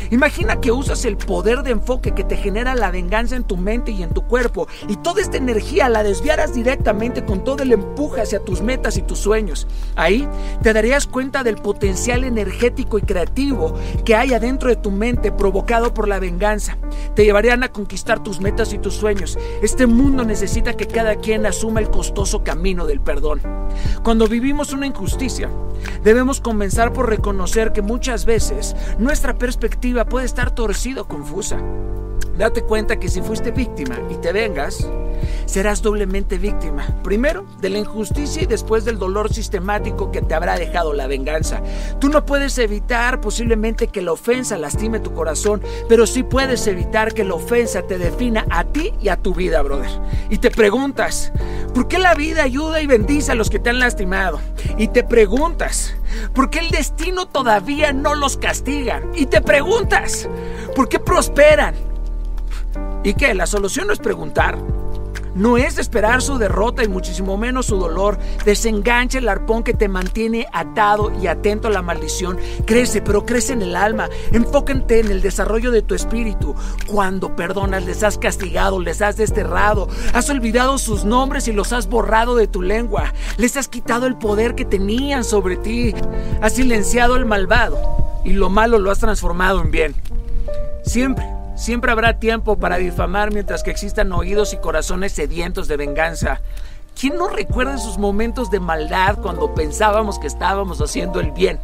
Imagina 0.09 0.59
que 0.59 0.71
usas 0.71 1.05
el 1.05 1.17
poder 1.17 1.63
de 1.63 1.71
enfoque 1.71 2.11
que 2.11 2.23
te 2.23 2.37
genera 2.37 2.75
la 2.75 2.91
venganza 2.91 3.35
en 3.35 3.43
tu 3.43 3.57
mente 3.57 3.91
y 3.91 4.03
en 4.03 4.13
tu 4.13 4.23
cuerpo 4.23 4.67
y 4.87 4.97
toda 4.97 5.21
esta 5.21 5.37
energía 5.37 5.89
la 5.89 6.03
desviaras 6.03 6.53
directamente 6.53 7.23
con 7.23 7.43
todo 7.43 7.63
el 7.63 7.71
empuje 7.71 8.21
hacia 8.21 8.39
tus 8.39 8.61
metas 8.61 8.97
y 8.97 9.01
tus 9.01 9.19
sueños. 9.19 9.67
Ahí 9.95 10.27
te 10.61 10.73
darías 10.73 11.07
cuenta 11.07 11.43
del 11.43 11.55
potencial 11.55 12.23
energético 12.23 12.97
y 12.97 13.01
creativo 13.01 13.73
que 14.05 14.15
hay 14.15 14.33
adentro 14.33 14.69
de 14.69 14.75
tu 14.75 14.91
mente 14.91 15.31
provocado 15.31 15.93
por 15.93 16.07
la 16.07 16.19
venganza. 16.19 16.77
Te 17.15 17.23
llevarían 17.23 17.63
a 17.63 17.70
conquistar 17.71 18.21
tus 18.23 18.39
metas 18.39 18.73
y 18.73 18.79
tus 18.79 18.95
sueños. 18.95 19.37
Este 19.61 19.87
mundo 19.87 20.23
necesita 20.23 20.73
que 20.73 20.87
cada 20.87 21.15
quien 21.15 21.45
asuma 21.45 21.79
el 21.79 21.89
costoso 21.89 22.43
camino 22.43 22.85
del 22.85 23.01
perdón. 23.01 23.41
Cuando 24.03 24.27
vivimos 24.27 24.73
una 24.73 24.87
injusticia, 24.87 25.49
debemos 26.03 26.41
comenzar 26.41 26.93
por 26.93 27.09
reconocer 27.09 27.73
que 27.73 27.81
muchas 27.81 28.25
veces 28.25 28.75
nuestra 28.99 29.37
perspectiva 29.37 30.05
puede 30.05 30.25
estar 30.25 30.51
torcida 30.51 31.01
o 31.01 31.07
confusa. 31.07 31.59
Date 32.37 32.63
cuenta 32.63 32.99
que 32.99 33.09
si 33.09 33.21
fuiste 33.21 33.51
víctima 33.51 33.99
y 34.09 34.15
te 34.15 34.31
vengas, 34.31 34.87
serás 35.45 35.81
doblemente 35.81 36.37
víctima. 36.37 36.87
Primero, 37.03 37.45
de 37.59 37.69
la 37.69 37.79
injusticia 37.79 38.41
y 38.41 38.45
después 38.45 38.85
del 38.85 38.97
dolor 38.97 39.33
sistemático 39.33 40.11
que 40.11 40.21
te 40.21 40.33
habrá 40.33 40.57
dejado 40.57 40.93
la 40.93 41.07
venganza. 41.07 41.61
Tú 41.99 42.09
no 42.09 42.25
puedes 42.25 42.57
evitar 42.57 43.21
posiblemente 43.21 43.87
que 43.87 44.01
la 44.01 44.13
ofensa 44.13 44.57
lastime 44.57 44.99
tu 44.99 45.13
corazón, 45.13 45.61
pero 45.87 46.07
sí 46.07 46.23
puedes 46.23 46.65
evitar 46.67 47.13
que 47.13 47.23
la 47.23 47.35
ofensa 47.35 47.83
te 47.83 47.97
defina 47.97 48.45
a 48.49 48.63
ti 48.63 48.93
y 49.01 49.09
a 49.09 49.17
tu 49.17 49.33
vida, 49.33 49.61
brother. 49.61 49.89
Y 50.29 50.37
te 50.37 50.51
preguntas, 50.51 51.31
¿por 51.73 51.87
qué 51.87 51.99
la 51.99 52.15
vida 52.15 52.43
ayuda 52.43 52.81
y 52.81 52.87
bendice 52.87 53.31
a 53.33 53.35
los 53.35 53.49
que 53.49 53.59
te 53.59 53.69
han 53.69 53.79
lastimado? 53.79 54.39
Y 54.77 54.87
te 54.87 55.03
preguntas, 55.03 55.93
¿por 56.33 56.49
qué 56.49 56.59
el 56.59 56.69
destino 56.69 57.27
todavía 57.27 57.93
no 57.93 58.15
los 58.15 58.37
castiga? 58.37 59.01
Y 59.15 59.25
te 59.25 59.41
preguntas, 59.41 60.29
¿por 60.75 60.87
qué 60.87 60.99
prosperan? 60.99 61.90
¿Y 63.03 63.13
qué? 63.15 63.33
La 63.33 63.47
solución 63.47 63.87
no 63.87 63.93
es 63.93 63.99
preguntar. 63.99 64.57
No 65.33 65.57
es 65.57 65.77
esperar 65.77 66.21
su 66.21 66.37
derrota 66.37 66.83
y 66.83 66.89
muchísimo 66.89 67.37
menos 67.37 67.67
su 67.67 67.77
dolor. 67.77 68.19
Desengancha 68.43 69.17
el 69.17 69.29
arpón 69.29 69.63
que 69.63 69.73
te 69.73 69.87
mantiene 69.87 70.45
atado 70.51 71.11
y 71.21 71.27
atento 71.27 71.69
a 71.69 71.71
la 71.71 71.81
maldición. 71.81 72.37
Crece, 72.65 73.01
pero 73.01 73.25
crece 73.25 73.53
en 73.53 73.61
el 73.61 73.75
alma. 73.77 74.09
Enfócate 74.33 74.99
en 74.99 75.09
el 75.09 75.21
desarrollo 75.21 75.71
de 75.71 75.81
tu 75.81 75.95
espíritu. 75.95 76.53
Cuando 76.85 77.35
perdonas, 77.35 77.85
les 77.85 78.03
has 78.03 78.17
castigado, 78.17 78.81
les 78.81 79.01
has 79.01 79.15
desterrado. 79.15 79.87
Has 80.13 80.29
olvidado 80.29 80.77
sus 80.77 81.05
nombres 81.05 81.47
y 81.47 81.53
los 81.53 81.71
has 81.71 81.87
borrado 81.87 82.35
de 82.35 82.47
tu 82.47 82.61
lengua. 82.61 83.13
Les 83.37 83.55
has 83.55 83.69
quitado 83.69 84.07
el 84.07 84.17
poder 84.17 84.53
que 84.53 84.65
tenían 84.65 85.23
sobre 85.23 85.55
ti. 85.55 85.95
Has 86.41 86.53
silenciado 86.53 87.15
al 87.15 87.25
malvado 87.25 87.79
y 88.25 88.33
lo 88.33 88.49
malo 88.49 88.79
lo 88.79 88.91
has 88.91 88.99
transformado 88.99 89.61
en 89.61 89.71
bien. 89.71 89.95
Siempre 90.83 91.40
Siempre 91.55 91.91
habrá 91.91 92.19
tiempo 92.19 92.57
para 92.57 92.77
difamar 92.77 93.31
mientras 93.33 93.63
que 93.63 93.71
existan 93.71 94.11
oídos 94.13 94.53
y 94.53 94.57
corazones 94.57 95.11
sedientos 95.11 95.67
de 95.67 95.77
venganza. 95.77 96.41
¿Quién 96.99 97.17
no 97.17 97.27
recuerda 97.27 97.75
esos 97.75 97.97
momentos 97.97 98.51
de 98.51 98.59
maldad 98.59 99.17
cuando 99.21 99.53
pensábamos 99.53 100.19
que 100.19 100.27
estábamos 100.27 100.81
haciendo 100.81 101.19
el 101.19 101.31
bien? 101.31 101.59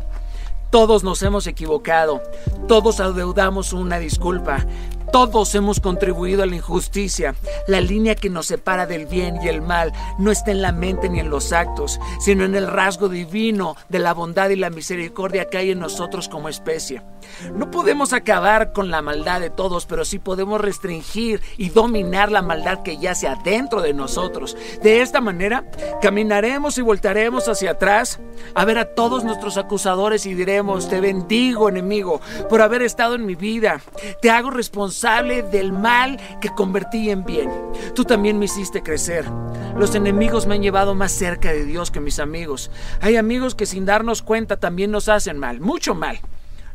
Todos 0.70 1.04
nos 1.04 1.22
hemos 1.24 1.48
equivocado, 1.48 2.22
todos 2.68 3.00
adeudamos 3.00 3.72
una 3.72 4.00
disculpa, 4.00 4.66
todos 5.14 5.56
hemos 5.56 5.80
contribuido 5.80 6.44
a 6.44 6.46
la 6.46 6.58
injusticia. 6.58 7.36
La 7.68 7.80
línea 7.80 8.16
que 8.16 8.30
nos 8.30 8.48
separa 8.48 8.86
del 8.86 9.06
bien 9.06 9.40
y 9.42 9.48
el 9.48 9.62
mal 9.62 9.94
no 10.20 10.30
está 10.30 10.52
en 10.52 10.62
la 10.62 10.74
mente 10.74 11.08
ni 11.08 11.22
en 11.22 11.30
los 11.30 11.54
actos, 11.54 12.00
sino 12.20 12.44
en 12.44 12.56
el 12.56 12.68
rasgo 12.68 13.08
divino 13.08 13.78
de 13.88 14.00
la 14.00 14.14
bondad 14.14 14.50
y 14.50 14.58
la 14.58 14.70
misericordia 14.70 15.46
que 15.46 15.58
hay 15.58 15.72
en 15.72 15.80
nosotros 15.80 16.28
como 16.28 16.50
especie. 16.50 17.02
No 17.54 17.72
podemos 17.72 18.14
acabar 18.14 18.74
con 18.74 18.92
la 18.92 19.02
maldad 19.02 19.40
de 19.40 19.50
todos, 19.50 19.86
pero 19.86 20.06
sí 20.06 20.20
podemos 20.20 20.62
restringir 20.62 21.42
y 21.58 21.70
dominar 21.70 22.32
la 22.32 22.42
maldad 22.42 22.84
que 22.84 22.98
yace 22.98 23.28
adentro 23.28 23.82
de 23.82 23.94
nosotros. 23.94 24.58
De 24.82 25.02
esta 25.02 25.22
manera, 25.22 25.66
caminaremos 26.02 26.78
y 26.78 26.82
voltaremos 26.82 27.48
hacia 27.48 27.72
atrás 27.72 28.20
a 28.54 28.66
ver 28.66 28.78
a 28.78 28.94
todos 28.94 29.24
nuestros 29.24 29.58
acusadores 29.58 30.26
y 30.26 30.34
diremos, 30.34 30.90
te 30.90 31.02
bendigo 31.02 31.70
enemigo 31.70 32.22
por 32.50 32.62
haber 32.62 32.82
estado 32.82 33.16
en 33.16 33.26
mi 33.26 33.36
vida. 33.36 33.82
Te 34.22 34.30
hago 34.30 34.50
responsable 34.50 35.44
del 35.44 35.72
mal 35.72 36.20
que 36.42 36.50
convertí 36.50 37.10
en 37.10 37.26
bien. 37.26 37.52
Tú 37.96 38.04
también 38.04 38.40
me 38.40 38.46
hiciste 38.46 38.84
crecer. 38.84 39.26
Los 39.76 39.96
enemigos 39.96 40.48
me 40.48 40.56
han 40.56 40.62
llevado 40.62 40.96
más 40.96 41.12
cerca 41.12 41.52
de 41.52 41.66
Dios 41.66 41.92
que 41.92 42.00
mis 42.00 42.20
amigos. 42.20 42.72
Hay 43.02 43.16
amigos 43.16 43.56
que 43.56 43.66
sin 43.66 43.86
darnos 43.86 44.22
cuenta 44.22 44.58
también 44.58 44.92
nos 44.92 45.10
hacen 45.10 45.38
mal, 45.38 45.60
mucho 45.60 45.94
mal. 45.94 46.20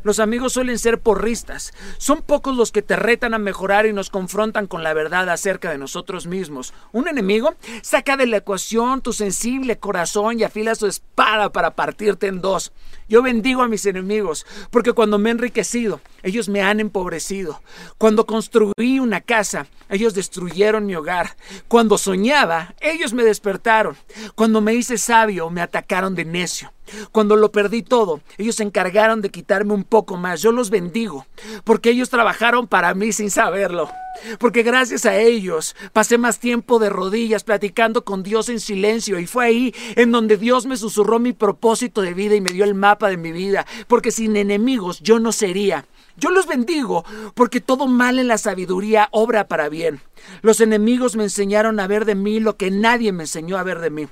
Los 0.03 0.19
amigos 0.19 0.53
suelen 0.53 0.79
ser 0.79 0.99
porristas. 0.99 1.73
Son 1.97 2.21
pocos 2.21 2.55
los 2.55 2.71
que 2.71 2.81
te 2.81 2.95
retan 2.95 3.33
a 3.33 3.39
mejorar 3.39 3.85
y 3.85 3.93
nos 3.93 4.09
confrontan 4.09 4.67
con 4.67 4.83
la 4.83 4.93
verdad 4.93 5.29
acerca 5.29 5.71
de 5.71 5.77
nosotros 5.77 6.27
mismos. 6.27 6.73
Un 6.91 7.07
enemigo 7.07 7.55
saca 7.81 8.17
de 8.17 8.27
la 8.27 8.37
ecuación 8.37 9.01
tu 9.01 9.13
sensible 9.13 9.77
corazón 9.77 10.39
y 10.39 10.43
afila 10.43 10.75
su 10.75 10.87
espada 10.87 11.51
para 11.51 11.75
partirte 11.75 12.27
en 12.27 12.41
dos. 12.41 12.73
Yo 13.07 13.21
bendigo 13.21 13.61
a 13.61 13.67
mis 13.67 13.85
enemigos, 13.85 14.45
porque 14.71 14.93
cuando 14.93 15.17
me 15.17 15.29
he 15.29 15.33
enriquecido, 15.33 16.01
ellos 16.23 16.49
me 16.49 16.61
han 16.61 16.79
empobrecido. 16.79 17.61
Cuando 17.97 18.25
construí 18.25 18.99
una 18.99 19.21
casa, 19.21 19.67
ellos 19.89 20.13
destruyeron 20.13 20.85
mi 20.85 20.95
hogar. 20.95 21.35
Cuando 21.67 21.97
soñaba, 21.97 22.75
ellos 22.81 23.13
me 23.13 23.23
despertaron. 23.23 23.97
Cuando 24.35 24.61
me 24.61 24.73
hice 24.73 24.97
sabio, 24.97 25.49
me 25.49 25.61
atacaron 25.61 26.15
de 26.15 26.25
necio. 26.25 26.71
Cuando 27.11 27.35
lo 27.35 27.51
perdí 27.51 27.81
todo, 27.81 28.21
ellos 28.37 28.55
se 28.55 28.63
encargaron 28.63 29.21
de 29.21 29.29
quitarme 29.29 29.73
un 29.73 29.83
poco 29.83 30.17
más. 30.17 30.41
Yo 30.41 30.51
los 30.51 30.69
bendigo, 30.69 31.25
porque 31.63 31.89
ellos 31.89 32.09
trabajaron 32.09 32.67
para 32.67 32.93
mí 32.93 33.11
sin 33.11 33.31
saberlo. 33.31 33.89
Porque 34.37 34.61
gracias 34.61 35.05
a 35.05 35.17
ellos 35.17 35.75
pasé 35.91 36.17
más 36.17 36.39
tiempo 36.39 36.77
de 36.77 36.89
rodillas 36.89 37.43
platicando 37.43 38.03
con 38.05 38.21
Dios 38.21 38.47
en 38.49 38.59
silencio 38.59 39.17
y 39.19 39.25
fue 39.25 39.45
ahí 39.45 39.75
en 39.95 40.11
donde 40.11 40.37
Dios 40.37 40.67
me 40.67 40.77
susurró 40.77 41.17
mi 41.17 41.33
propósito 41.33 42.01
de 42.01 42.13
vida 42.13 42.35
y 42.35 42.41
me 42.41 42.51
dio 42.51 42.63
el 42.63 42.75
mapa 42.75 42.92
de 42.97 43.17
mi 43.17 43.31
vida. 43.31 43.65
Porque 43.87 44.11
sin 44.11 44.35
enemigos 44.35 44.99
yo 45.01 45.19
no 45.19 45.31
sería. 45.31 45.85
Yo 46.15 46.29
los 46.29 46.47
bendigo 46.47 47.05
porque 47.33 47.59
todo 47.59 47.87
mal 47.87 48.19
en 48.19 48.27
la 48.27 48.37
sabiduría 48.37 49.09
obra 49.11 49.47
para 49.47 49.69
bien. 49.69 50.01
Los 50.41 50.61
enemigos 50.61 51.15
me 51.15 51.23
enseñaron 51.23 51.79
a 51.79 51.87
ver 51.87 52.05
de 52.05 52.15
mí 52.15 52.39
lo 52.39 52.55
que 52.55 52.71
nadie 52.71 53.11
me 53.11 53.23
enseñó 53.23 53.57
a 53.57 53.63
ver 53.63 53.79
de 53.79 53.89
mí 53.89 54.07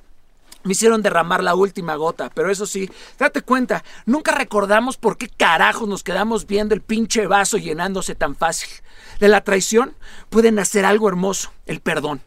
me 0.63 0.73
hicieron 0.73 1.01
derramar 1.01 1.43
la 1.43 1.55
última 1.55 1.95
gota, 1.95 2.29
pero 2.33 2.51
eso 2.51 2.65
sí, 2.65 2.89
date 3.17 3.41
cuenta, 3.41 3.83
nunca 4.05 4.31
recordamos 4.31 4.97
por 4.97 5.17
qué 5.17 5.27
carajos 5.27 5.87
nos 5.87 6.03
quedamos 6.03 6.45
viendo 6.45 6.75
el 6.75 6.81
pinche 6.81 7.27
vaso 7.27 7.57
llenándose 7.57 8.15
tan 8.15 8.35
fácil. 8.35 8.69
De 9.19 9.27
la 9.27 9.41
traición 9.43 9.95
puede 10.29 10.51
nacer 10.51 10.85
algo 10.85 11.07
hermoso, 11.07 11.51
el 11.65 11.79
perdón. 11.79 12.21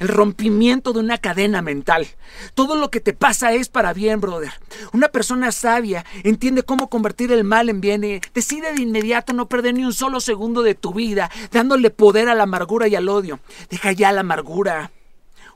El 0.00 0.08
rompimiento 0.08 0.92
de 0.92 1.00
una 1.00 1.18
cadena 1.18 1.62
mental. 1.62 2.06
Todo 2.54 2.76
lo 2.76 2.90
que 2.90 3.00
te 3.00 3.12
pasa 3.12 3.52
es 3.52 3.68
para 3.68 3.92
bien, 3.92 4.20
brother. 4.20 4.52
Una 4.92 5.08
persona 5.08 5.52
sabia 5.52 6.04
entiende 6.24 6.62
cómo 6.62 6.88
convertir 6.88 7.30
el 7.32 7.44
mal 7.44 7.68
en 7.68 7.80
bien 7.80 8.04
y 8.04 8.20
decide 8.32 8.72
de 8.72 8.82
inmediato 8.82 9.32
no 9.32 9.48
perder 9.48 9.74
ni 9.74 9.84
un 9.84 9.92
solo 9.94 10.20
segundo 10.20 10.62
de 10.62 10.74
tu 10.74 10.92
vida, 10.92 11.30
dándole 11.52 11.90
poder 11.90 12.28
a 12.28 12.34
la 12.34 12.44
amargura 12.44 12.88
y 12.88 12.96
al 12.96 13.08
odio. 13.08 13.40
Deja 13.70 13.92
ya 13.92 14.12
la 14.12 14.20
amargura. 14.20 14.90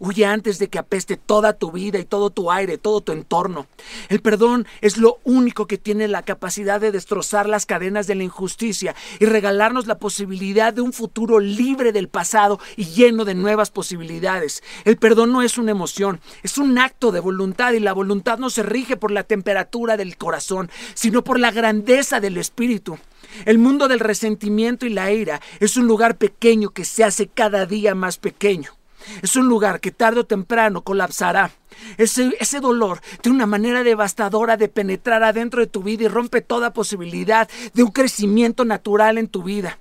Huye 0.00 0.24
antes 0.24 0.58
de 0.58 0.68
que 0.68 0.78
apeste 0.78 1.16
toda 1.16 1.54
tu 1.54 1.72
vida 1.72 1.98
y 1.98 2.04
todo 2.04 2.30
tu 2.30 2.50
aire, 2.50 2.78
todo 2.78 3.00
tu 3.00 3.12
entorno. 3.12 3.66
El 4.08 4.20
perdón 4.20 4.66
es 4.80 4.96
lo 4.96 5.18
único 5.24 5.66
que 5.66 5.78
tiene 5.78 6.08
la 6.08 6.22
capacidad 6.22 6.80
de 6.80 6.92
destrozar 6.92 7.48
las 7.48 7.66
cadenas 7.66 8.06
de 8.06 8.14
la 8.14 8.24
injusticia 8.24 8.94
y 9.18 9.26
regalarnos 9.26 9.86
la 9.86 9.98
posibilidad 9.98 10.72
de 10.72 10.80
un 10.80 10.92
futuro 10.92 11.40
libre 11.40 11.92
del 11.92 12.08
pasado 12.08 12.60
y 12.76 12.84
lleno 12.86 13.24
de 13.24 13.34
nuevas 13.34 13.70
posibilidades. 13.70 14.62
El 14.84 14.96
perdón 14.96 15.32
no 15.32 15.42
es 15.42 15.58
una 15.58 15.72
emoción, 15.72 16.20
es 16.42 16.58
un 16.58 16.78
acto 16.78 17.12
de 17.12 17.20
voluntad 17.20 17.72
y 17.72 17.80
la 17.80 17.92
voluntad 17.92 18.38
no 18.38 18.50
se 18.50 18.62
rige 18.62 18.96
por 18.96 19.10
la 19.10 19.24
temperatura 19.24 19.96
del 19.96 20.16
corazón, 20.16 20.70
sino 20.94 21.24
por 21.24 21.40
la 21.40 21.50
grandeza 21.50 22.20
del 22.20 22.36
espíritu. 22.36 22.98
El 23.44 23.58
mundo 23.58 23.88
del 23.88 24.00
resentimiento 24.00 24.86
y 24.86 24.90
la 24.90 25.12
ira 25.12 25.40
es 25.60 25.76
un 25.76 25.86
lugar 25.86 26.16
pequeño 26.16 26.70
que 26.70 26.84
se 26.84 27.04
hace 27.04 27.26
cada 27.26 27.66
día 27.66 27.94
más 27.94 28.18
pequeño. 28.18 28.77
Es 29.22 29.36
un 29.36 29.48
lugar 29.48 29.80
que 29.80 29.90
tarde 29.90 30.20
o 30.20 30.26
temprano 30.26 30.82
colapsará. 30.82 31.50
Ese, 31.96 32.60
dolor 32.60 33.00
tiene 33.20 33.36
una 33.36 33.46
manera 33.46 33.82
devastadora 33.82 34.56
de 34.56 34.68
penetrar 34.68 35.22
adentro 35.22 35.60
de 35.60 35.66
tu 35.66 35.82
vida 35.82 36.04
y 36.04 36.08
rompe 36.08 36.40
toda 36.40 36.72
posibilidad 36.72 37.48
de 37.74 37.82
un 37.82 37.90
crecimiento 37.90 38.64
natural 38.64 39.18
en 39.18 39.28
tu 39.28 39.42
vida. 39.42 39.78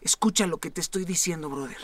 Escucha 0.00 0.46
lo 0.46 0.58
que 0.58 0.70
te 0.70 0.80
estoy 0.80 1.04
diciendo, 1.04 1.50
brother. 1.50 1.76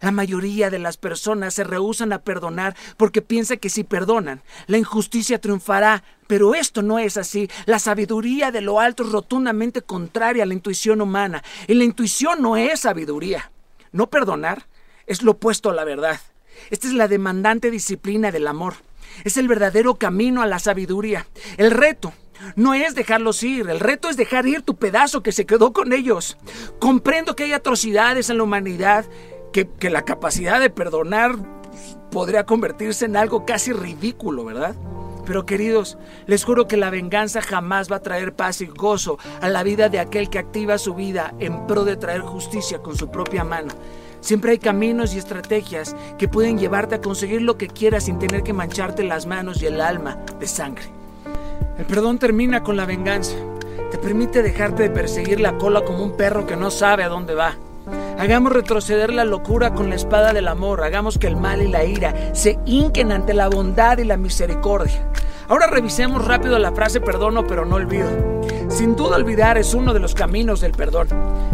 La 0.00 0.10
mayoría 0.10 0.70
de 0.70 0.78
las 0.78 0.96
personas 0.96 1.54
se 1.54 1.64
rehusan 1.64 2.12
a 2.12 2.22
perdonar 2.22 2.74
porque 2.96 3.20
piensan 3.20 3.58
que 3.58 3.68
si 3.68 3.84
perdonan, 3.84 4.42
la 4.66 4.78
injusticia 4.78 5.40
triunfará. 5.40 6.02
Pero 6.26 6.54
esto 6.54 6.82
no 6.82 6.98
es 6.98 7.16
así. 7.16 7.48
La 7.66 7.78
sabiduría 7.78 8.50
de 8.50 8.62
lo 8.62 8.80
alto 8.80 9.02
es 9.02 9.10
rotundamente 9.10 9.82
contraria 9.82 10.42
a 10.42 10.46
la 10.46 10.54
intuición 10.54 11.00
humana. 11.00 11.42
Y 11.66 11.74
la 11.74 11.84
intuición 11.84 12.42
no 12.42 12.56
es 12.56 12.80
sabiduría. 12.80 13.50
No 13.92 14.08
perdonar 14.08 14.66
es 15.08 15.22
lo 15.22 15.32
opuesto 15.32 15.70
a 15.70 15.74
la 15.74 15.84
verdad. 15.84 16.20
Esta 16.70 16.86
es 16.86 16.94
la 16.94 17.08
demandante 17.08 17.70
disciplina 17.70 18.30
del 18.30 18.46
amor. 18.46 18.74
Es 19.24 19.36
el 19.36 19.48
verdadero 19.48 19.96
camino 19.96 20.42
a 20.42 20.46
la 20.46 20.58
sabiduría. 20.58 21.26
El 21.56 21.70
reto 21.70 22.12
no 22.54 22.74
es 22.74 22.94
dejarlos 22.94 23.42
ir, 23.42 23.68
el 23.68 23.80
reto 23.80 24.08
es 24.08 24.16
dejar 24.16 24.46
ir 24.46 24.62
tu 24.62 24.76
pedazo 24.76 25.22
que 25.22 25.32
se 25.32 25.46
quedó 25.46 25.72
con 25.72 25.92
ellos. 25.92 26.36
Comprendo 26.78 27.34
que 27.34 27.44
hay 27.44 27.52
atrocidades 27.52 28.30
en 28.30 28.36
la 28.36 28.44
humanidad, 28.44 29.06
que, 29.52 29.68
que 29.68 29.90
la 29.90 30.02
capacidad 30.02 30.60
de 30.60 30.70
perdonar 30.70 31.36
podría 32.10 32.44
convertirse 32.44 33.06
en 33.06 33.16
algo 33.16 33.44
casi 33.44 33.72
ridículo, 33.72 34.44
¿verdad? 34.44 34.76
Pero 35.24 35.44
queridos, 35.44 35.98
les 36.26 36.44
juro 36.44 36.66
que 36.68 36.78
la 36.78 36.88
venganza 36.90 37.42
jamás 37.42 37.92
va 37.92 37.96
a 37.96 38.02
traer 38.02 38.34
paz 38.34 38.62
y 38.62 38.66
gozo 38.66 39.18
a 39.40 39.48
la 39.48 39.62
vida 39.62 39.88
de 39.88 39.98
aquel 39.98 40.30
que 40.30 40.38
activa 40.38 40.78
su 40.78 40.94
vida 40.94 41.34
en 41.38 41.66
pro 41.66 41.84
de 41.84 41.96
traer 41.96 42.22
justicia 42.22 42.78
con 42.78 42.96
su 42.96 43.10
propia 43.10 43.44
mano. 43.44 43.74
Siempre 44.20 44.52
hay 44.52 44.58
caminos 44.58 45.14
y 45.14 45.18
estrategias 45.18 45.94
que 46.18 46.28
pueden 46.28 46.58
llevarte 46.58 46.96
a 46.96 47.00
conseguir 47.00 47.42
lo 47.42 47.56
que 47.56 47.68
quieras 47.68 48.04
sin 48.04 48.18
tener 48.18 48.42
que 48.42 48.52
mancharte 48.52 49.04
las 49.04 49.26
manos 49.26 49.62
y 49.62 49.66
el 49.66 49.80
alma 49.80 50.18
de 50.38 50.46
sangre. 50.46 50.84
El 51.78 51.84
perdón 51.84 52.18
termina 52.18 52.62
con 52.62 52.76
la 52.76 52.86
venganza. 52.86 53.36
Te 53.90 53.98
permite 53.98 54.42
dejarte 54.42 54.82
de 54.82 54.90
perseguir 54.90 55.40
la 55.40 55.56
cola 55.56 55.84
como 55.84 56.02
un 56.02 56.16
perro 56.16 56.46
que 56.46 56.56
no 56.56 56.70
sabe 56.70 57.04
a 57.04 57.08
dónde 57.08 57.34
va. 57.34 57.54
Hagamos 58.18 58.52
retroceder 58.52 59.12
la 59.12 59.24
locura 59.24 59.74
con 59.74 59.88
la 59.88 59.94
espada 59.94 60.32
del 60.32 60.48
amor. 60.48 60.82
Hagamos 60.82 61.18
que 61.18 61.28
el 61.28 61.36
mal 61.36 61.62
y 61.62 61.68
la 61.68 61.84
ira 61.84 62.34
se 62.34 62.58
hinquen 62.66 63.12
ante 63.12 63.32
la 63.32 63.48
bondad 63.48 63.98
y 63.98 64.04
la 64.04 64.16
misericordia. 64.16 65.08
Ahora 65.48 65.66
revisemos 65.66 66.26
rápido 66.26 66.58
la 66.58 66.72
frase 66.72 67.00
perdono 67.00 67.46
pero 67.46 67.64
no 67.64 67.76
olvido. 67.76 68.06
Sin 68.68 68.96
duda 68.96 69.16
olvidar 69.16 69.56
es 69.56 69.72
uno 69.72 69.94
de 69.94 70.00
los 70.00 70.14
caminos 70.14 70.60
del 70.60 70.72
perdón, 70.72 71.08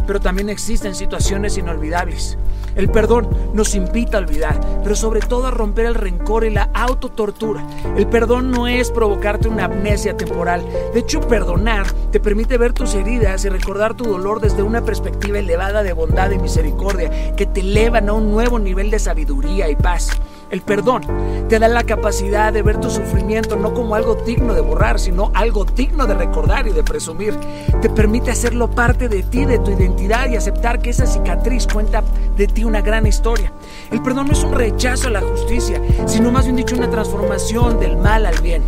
pero 0.04 0.18
también 0.18 0.48
existen 0.48 0.96
situaciones 0.96 1.56
inolvidables. 1.58 2.36
El 2.74 2.90
perdón 2.90 3.28
nos 3.52 3.76
invita 3.76 4.16
a 4.16 4.20
olvidar, 4.20 4.58
pero 4.82 4.96
sobre 4.96 5.20
todo 5.20 5.46
a 5.46 5.52
romper 5.52 5.86
el 5.86 5.94
rencor 5.94 6.44
y 6.44 6.50
la 6.50 6.70
autotortura. 6.74 7.64
El 7.96 8.08
perdón 8.08 8.50
no 8.50 8.66
es 8.66 8.90
provocarte 8.90 9.46
una 9.46 9.66
amnesia 9.66 10.16
temporal. 10.16 10.64
De 10.92 10.98
hecho, 10.98 11.20
perdonar 11.20 11.86
te 12.10 12.18
permite 12.18 12.58
ver 12.58 12.72
tus 12.72 12.96
heridas 12.96 13.44
y 13.44 13.48
recordar 13.48 13.94
tu 13.94 14.06
dolor 14.06 14.40
desde 14.40 14.64
una 14.64 14.84
perspectiva 14.84 15.38
elevada 15.38 15.84
de 15.84 15.92
bondad 15.92 16.32
y 16.32 16.38
misericordia 16.38 17.36
que 17.36 17.46
te 17.46 17.60
elevan 17.60 18.08
a 18.08 18.14
un 18.14 18.32
nuevo 18.32 18.58
nivel 18.58 18.90
de 18.90 18.98
sabiduría 18.98 19.70
y 19.70 19.76
paz. 19.76 20.10
El 20.50 20.60
perdón 20.60 21.02
te 21.48 21.58
da 21.58 21.68
la 21.68 21.84
capacidad 21.84 22.52
de 22.52 22.62
ver 22.62 22.80
tu 22.80 22.90
sufrimiento 22.90 23.56
no 23.56 23.74
como 23.74 23.94
algo 23.94 24.14
digno 24.14 24.54
de 24.54 24.60
borrar, 24.60 24.98
sino 24.98 25.30
algo 25.34 25.64
digno 25.64 26.06
de 26.06 26.14
recordar 26.14 26.66
y 26.66 26.70
de 26.70 26.82
presumir. 26.82 27.34
Te 27.80 27.90
permite 27.90 28.30
hacerlo 28.30 28.70
parte 28.70 29.08
de 29.08 29.22
ti, 29.22 29.44
de 29.44 29.58
tu 29.58 29.70
identidad 29.70 30.28
y 30.28 30.36
aceptar 30.36 30.80
que 30.80 30.90
esa 30.90 31.06
cicatriz 31.06 31.66
cuenta 31.66 32.02
de 32.36 32.46
ti 32.46 32.64
una 32.64 32.80
gran 32.80 33.06
historia. 33.06 33.52
El 33.90 34.02
perdón 34.02 34.26
no 34.28 34.32
es 34.32 34.44
un 34.44 34.52
rechazo 34.52 35.08
a 35.08 35.12
la 35.12 35.20
justicia, 35.20 35.80
sino 36.06 36.30
más 36.30 36.44
bien 36.44 36.56
dicho 36.56 36.76
una 36.76 36.90
transformación 36.90 37.80
del 37.80 37.96
mal 37.96 38.26
al 38.26 38.40
bien. 38.40 38.62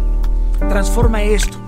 Transforma 0.68 1.22
esto. 1.22 1.59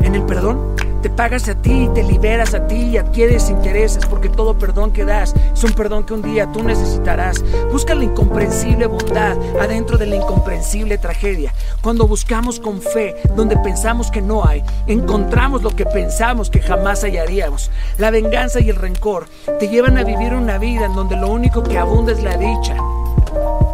En 0.00 0.14
el 0.14 0.22
perdón 0.22 0.74
Te 1.02 1.10
pagas 1.10 1.48
a 1.48 1.56
ti, 1.56 1.90
te 1.94 2.04
liberas 2.04 2.54
a 2.54 2.66
ti 2.68 2.76
y 2.76 2.96
adquieres 2.96 3.50
intereses 3.50 4.06
porque 4.06 4.28
todo 4.28 4.56
perdón 4.56 4.92
que 4.92 5.04
das 5.04 5.34
es 5.52 5.64
un 5.64 5.72
perdón 5.72 6.04
que 6.04 6.14
un 6.14 6.22
día 6.22 6.50
tú 6.52 6.62
necesitarás. 6.62 7.42
Busca 7.72 7.96
la 7.96 8.04
incomprensible 8.04 8.86
bondad 8.86 9.36
adentro 9.60 9.98
de 9.98 10.06
la 10.06 10.16
incomprensible 10.16 10.98
tragedia. 10.98 11.52
Cuando 11.80 12.06
buscamos 12.06 12.60
con 12.60 12.80
fe 12.80 13.16
donde 13.34 13.56
pensamos 13.56 14.12
que 14.12 14.22
no 14.22 14.44
hay, 14.46 14.62
encontramos 14.86 15.62
lo 15.62 15.70
que 15.74 15.86
pensamos 15.86 16.50
que 16.50 16.60
jamás 16.60 17.02
hallaríamos. 17.02 17.72
La 17.98 18.12
venganza 18.12 18.60
y 18.60 18.70
el 18.70 18.76
rencor 18.76 19.26
te 19.58 19.68
llevan 19.68 19.98
a 19.98 20.04
vivir 20.04 20.34
una 20.34 20.58
vida 20.58 20.86
en 20.86 20.94
donde 20.94 21.16
lo 21.16 21.28
único 21.28 21.64
que 21.64 21.78
abunda 21.78 22.12
es 22.12 22.22
la 22.22 22.36
dicha. 22.36 22.76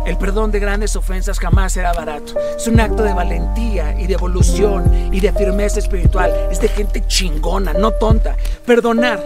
El 0.09 0.16
perdón 0.16 0.50
de 0.50 0.59
grandes 0.59 0.96
ofensas 0.96 1.38
jamás 1.38 1.74
será 1.74 1.92
barato. 1.92 2.32
Es 2.56 2.66
un 2.66 2.80
acto 2.80 3.02
de 3.02 3.12
valentía 3.12 3.94
y 4.00 4.06
de 4.06 4.14
evolución 4.14 5.11
y 5.12 5.20
de 5.20 5.30
firmeza 5.32 5.80
espiritual. 5.80 6.32
Es 6.50 6.62
de 6.62 6.68
gente 6.68 7.06
chingona, 7.06 7.74
no 7.74 7.90
tonta. 7.90 8.34
Perdonar 8.64 9.22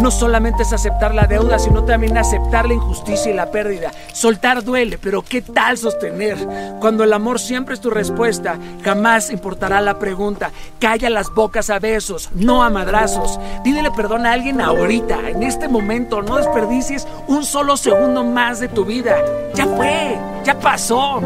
no 0.00 0.10
solamente 0.10 0.64
es 0.64 0.72
aceptar 0.72 1.14
la 1.14 1.28
deuda, 1.28 1.60
sino 1.60 1.84
también 1.84 2.18
aceptar 2.18 2.66
la 2.66 2.74
injusticia 2.74 3.30
y 3.30 3.34
la 3.34 3.52
pérdida. 3.52 3.92
Soltar 4.12 4.64
duele, 4.64 4.98
pero 4.98 5.22
¿qué 5.22 5.40
tal 5.40 5.78
sostener? 5.78 6.36
Cuando 6.80 7.04
el 7.04 7.12
amor 7.12 7.38
siempre 7.38 7.74
es 7.74 7.80
tu 7.80 7.90
respuesta, 7.90 8.58
jamás 8.82 9.30
importará 9.30 9.80
la 9.80 10.00
pregunta. 10.00 10.50
Calla 10.80 11.10
las 11.10 11.32
bocas 11.32 11.70
a 11.70 11.78
besos, 11.78 12.30
no 12.34 12.64
a 12.64 12.70
madrazos. 12.70 13.38
Pídele 13.62 13.92
perdón 13.92 14.26
a 14.26 14.32
alguien 14.32 14.60
ahorita, 14.60 15.28
en 15.28 15.44
este 15.44 15.68
momento. 15.68 16.22
No 16.22 16.38
desperdicies 16.38 17.06
un 17.28 17.44
solo 17.44 17.76
segundo 17.76 18.24
más 18.24 18.58
de 18.58 18.66
tu 18.66 18.84
vida. 18.84 19.16
Ya 19.54 19.66
fue. 19.66 20.23
Ya 20.44 20.58
pasó. 20.58 21.20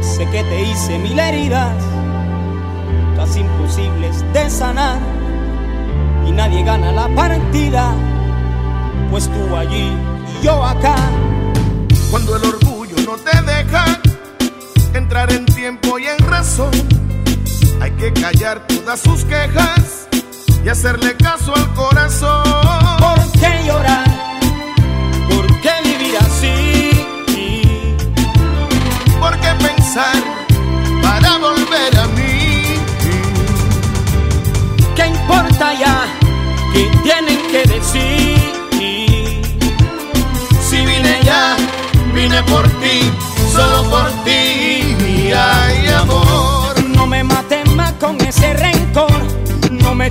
Sé 0.00 0.26
que 0.30 0.44
te 0.44 0.62
hice 0.62 0.98
mil 0.98 1.18
heridas, 1.18 1.74
casi 3.16 3.40
imposibles 3.40 4.24
de 4.32 4.48
sanar, 4.48 4.98
y 6.26 6.30
nadie 6.30 6.62
gana 6.62 6.92
la 6.92 7.08
partida, 7.16 7.92
pues 9.10 9.28
tú 9.28 9.56
allí 9.56 9.92
y 10.40 10.44
yo 10.44 10.64
acá 10.64 10.94
cuando 12.14 12.36
el 12.36 12.44
orgullo 12.44 12.94
no 13.04 13.16
te 13.16 13.42
deja 13.42 14.00
entrar 14.92 15.32
en 15.32 15.44
tiempo 15.46 15.98
y 15.98 16.06
en 16.06 16.16
razón. 16.18 16.70
Hay 17.80 17.90
que 17.96 18.12
callar 18.12 18.64
todas 18.68 19.00
sus 19.00 19.24
quejas 19.24 20.06
y 20.64 20.68
hacerle 20.68 21.16
caso 21.16 21.52
al 21.56 21.74
corazón. 21.74 22.44
¿Por 23.00 23.32
qué 23.32 23.66
llorar? 23.66 24.03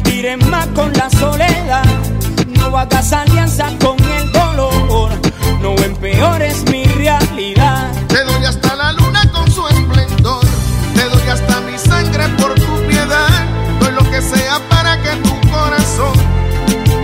Tires 0.04 0.38
más 0.48 0.68
con 0.68 0.92
la 0.94 1.10
soledad, 1.10 1.86
no 2.48 2.78
hagas 2.78 3.14
alianza 3.14 3.68
con 3.80 3.98
el 4.00 4.32
dolor, 4.32 5.12
no 5.62 5.76
empeores 5.84 6.64
mi 6.70 6.86
realidad. 6.86 7.92
Te 8.08 8.24
doy 8.24 8.46
hasta 8.46 8.76
la 8.76 8.92
luna 8.94 9.30
con 9.32 9.50
su 9.52 9.68
esplendor, 9.68 10.46
te 10.96 11.04
doy 11.04 11.30
hasta 11.30 11.62
mi 11.62 11.78
sangre 11.78 12.28
por 12.38 12.54
tu 12.56 12.88
piedad, 12.88 13.30
doy 13.80 13.92
lo 13.94 14.04
que 14.12 14.22
sea 14.22 14.60
para 14.70 15.02
que 15.02 15.16
tu 15.18 15.50
corazón 15.50 16.34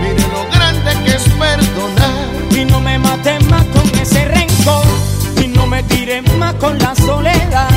mire 0.02 0.26
lo 0.32 0.42
grande 0.50 0.90
que 1.04 1.16
es 1.16 1.22
perdonar. 1.22 2.30
Y 2.50 2.64
no 2.64 2.80
me 2.80 2.98
mates 2.98 3.44
más 3.48 3.64
con 3.66 3.88
ese 3.98 4.24
rencor. 4.26 4.84
Y 5.42 5.48
no 5.48 5.66
me 5.66 5.82
tires 5.84 6.22
más 6.36 6.54
con 6.54 6.78
la 6.78 6.94
soledad. 6.94 7.70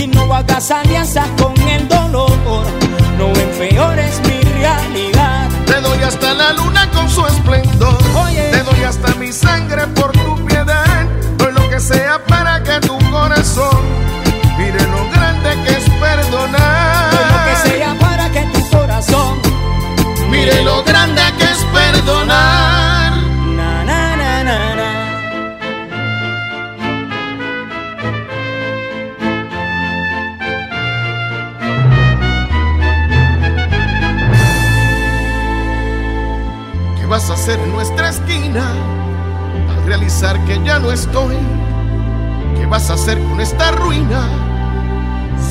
Y 0.00 0.06
no 0.06 0.32
hagas 0.34 0.70
alianzas 0.70 1.28
con 1.38 1.41
vas 37.22 37.30
a 37.30 37.34
hacer 37.34 37.60
en 37.60 37.70
nuestra 37.70 38.08
esquina 38.08 38.72
al 39.70 39.84
realizar 39.86 40.44
que 40.44 40.60
ya 40.64 40.80
no 40.80 40.90
estoy? 40.90 41.36
¿Qué 42.56 42.66
vas 42.66 42.90
a 42.90 42.94
hacer 42.94 43.16
con 43.28 43.40
esta 43.40 43.70
ruina? 43.70 44.28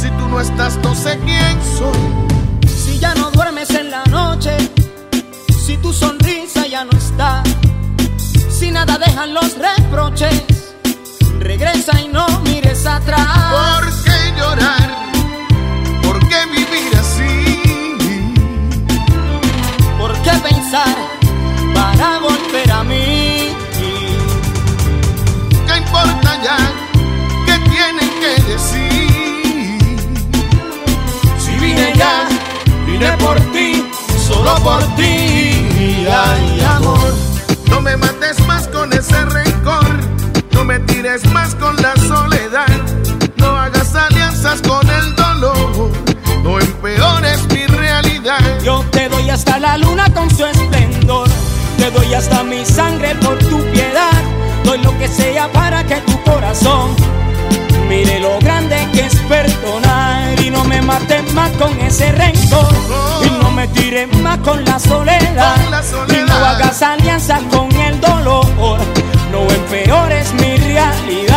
Si 0.02 0.10
tú 0.10 0.28
no 0.28 0.42
estás, 0.42 0.78
no 0.84 0.94
sé 0.94 1.18
quién 1.20 1.58
soy. 1.78 2.68
Si 2.68 3.00
ya 3.00 3.16
no 3.16 3.32
duermes 3.32 3.70
en 3.70 3.90
la 3.90 4.04
noche, 4.06 4.52
si 5.66 5.78
tu 5.78 5.94
sonrisa 5.94 6.68
ya 6.68 6.84
no 6.84 6.92
está, 6.92 7.42
si 8.50 8.70
nada 8.70 8.98
dejan 8.98 9.34
los 9.34 9.58
reproches, 9.58 10.44
regresa 11.40 12.02
y 12.02 12.10
no 12.10 12.28
mires 12.42 12.86
atrás. 12.86 13.80
¿Por 13.80 14.01
vine 33.02 33.18
por 33.18 33.40
ti, 33.52 33.90
solo 34.28 34.56
por 34.64 34.82
ti, 34.96 36.06
ay 36.10 36.62
amor. 36.76 37.14
No 37.70 37.82
me 37.82 37.98
mates 37.98 38.40
más 38.46 38.68
con 38.68 38.92
ese 38.94 39.26
rencor, 39.26 39.86
no 40.52 40.64
me 40.64 40.80
tires 40.80 41.26
más 41.32 41.56
con 41.56 41.76
la 41.78 41.96
soledad, 41.96 42.68
no 43.38 43.48
hagas 43.58 43.96
alianzas 43.96 44.62
con 44.62 44.88
el 44.90 45.16
dolor, 45.16 45.92
no 46.44 46.60
empeores 46.60 47.40
mi 47.52 47.66
realidad. 47.66 48.40
Yo 48.64 48.84
te 48.92 49.10
doy 49.10 49.30
hasta 49.30 49.60
la 49.60 49.78
luna 49.78 50.06
con 50.14 50.30
su 50.30 50.46
esplendor, 50.46 51.28
te 51.78 51.90
doy 51.92 52.14
hasta 52.14 52.44
mi 52.44 52.66
sangre 52.66 53.16
por 53.16 53.38
tu 53.40 53.60
piedad, 53.72 54.22
doy 54.64 54.80
lo 54.80 54.98
que 55.00 55.08
sea 55.08 55.52
para 55.52 55.84
que 55.86 55.96
tu 56.02 56.22
corazón 56.24 56.96
mire 57.92 58.22
lo 58.22 58.40
grande 58.40 58.78
que 58.94 59.02
es 59.06 59.16
perdonar 59.28 59.91
me 60.82 60.88
mates 60.88 61.34
más 61.34 61.50
con 61.52 61.80
ese 61.82 62.12
rencor 62.12 62.68
y 63.26 63.30
no 63.44 63.52
me 63.52 63.68
tires 63.70 64.16
más 64.18 64.38
con 64.40 64.64
la 64.66 64.80
soledad, 64.80 65.56
Con 65.56 65.72
la 65.72 65.84
soledad. 65.84 66.20
y 66.26 66.30
no 66.30 66.36
hagas 66.46 66.82
alianzas 66.82 67.42
con 67.52 67.72
el 67.72 68.00
dolor, 68.00 68.46
no 69.32 69.42
empeores 69.50 70.34
mi 70.34 70.58
realidad. 70.58 71.31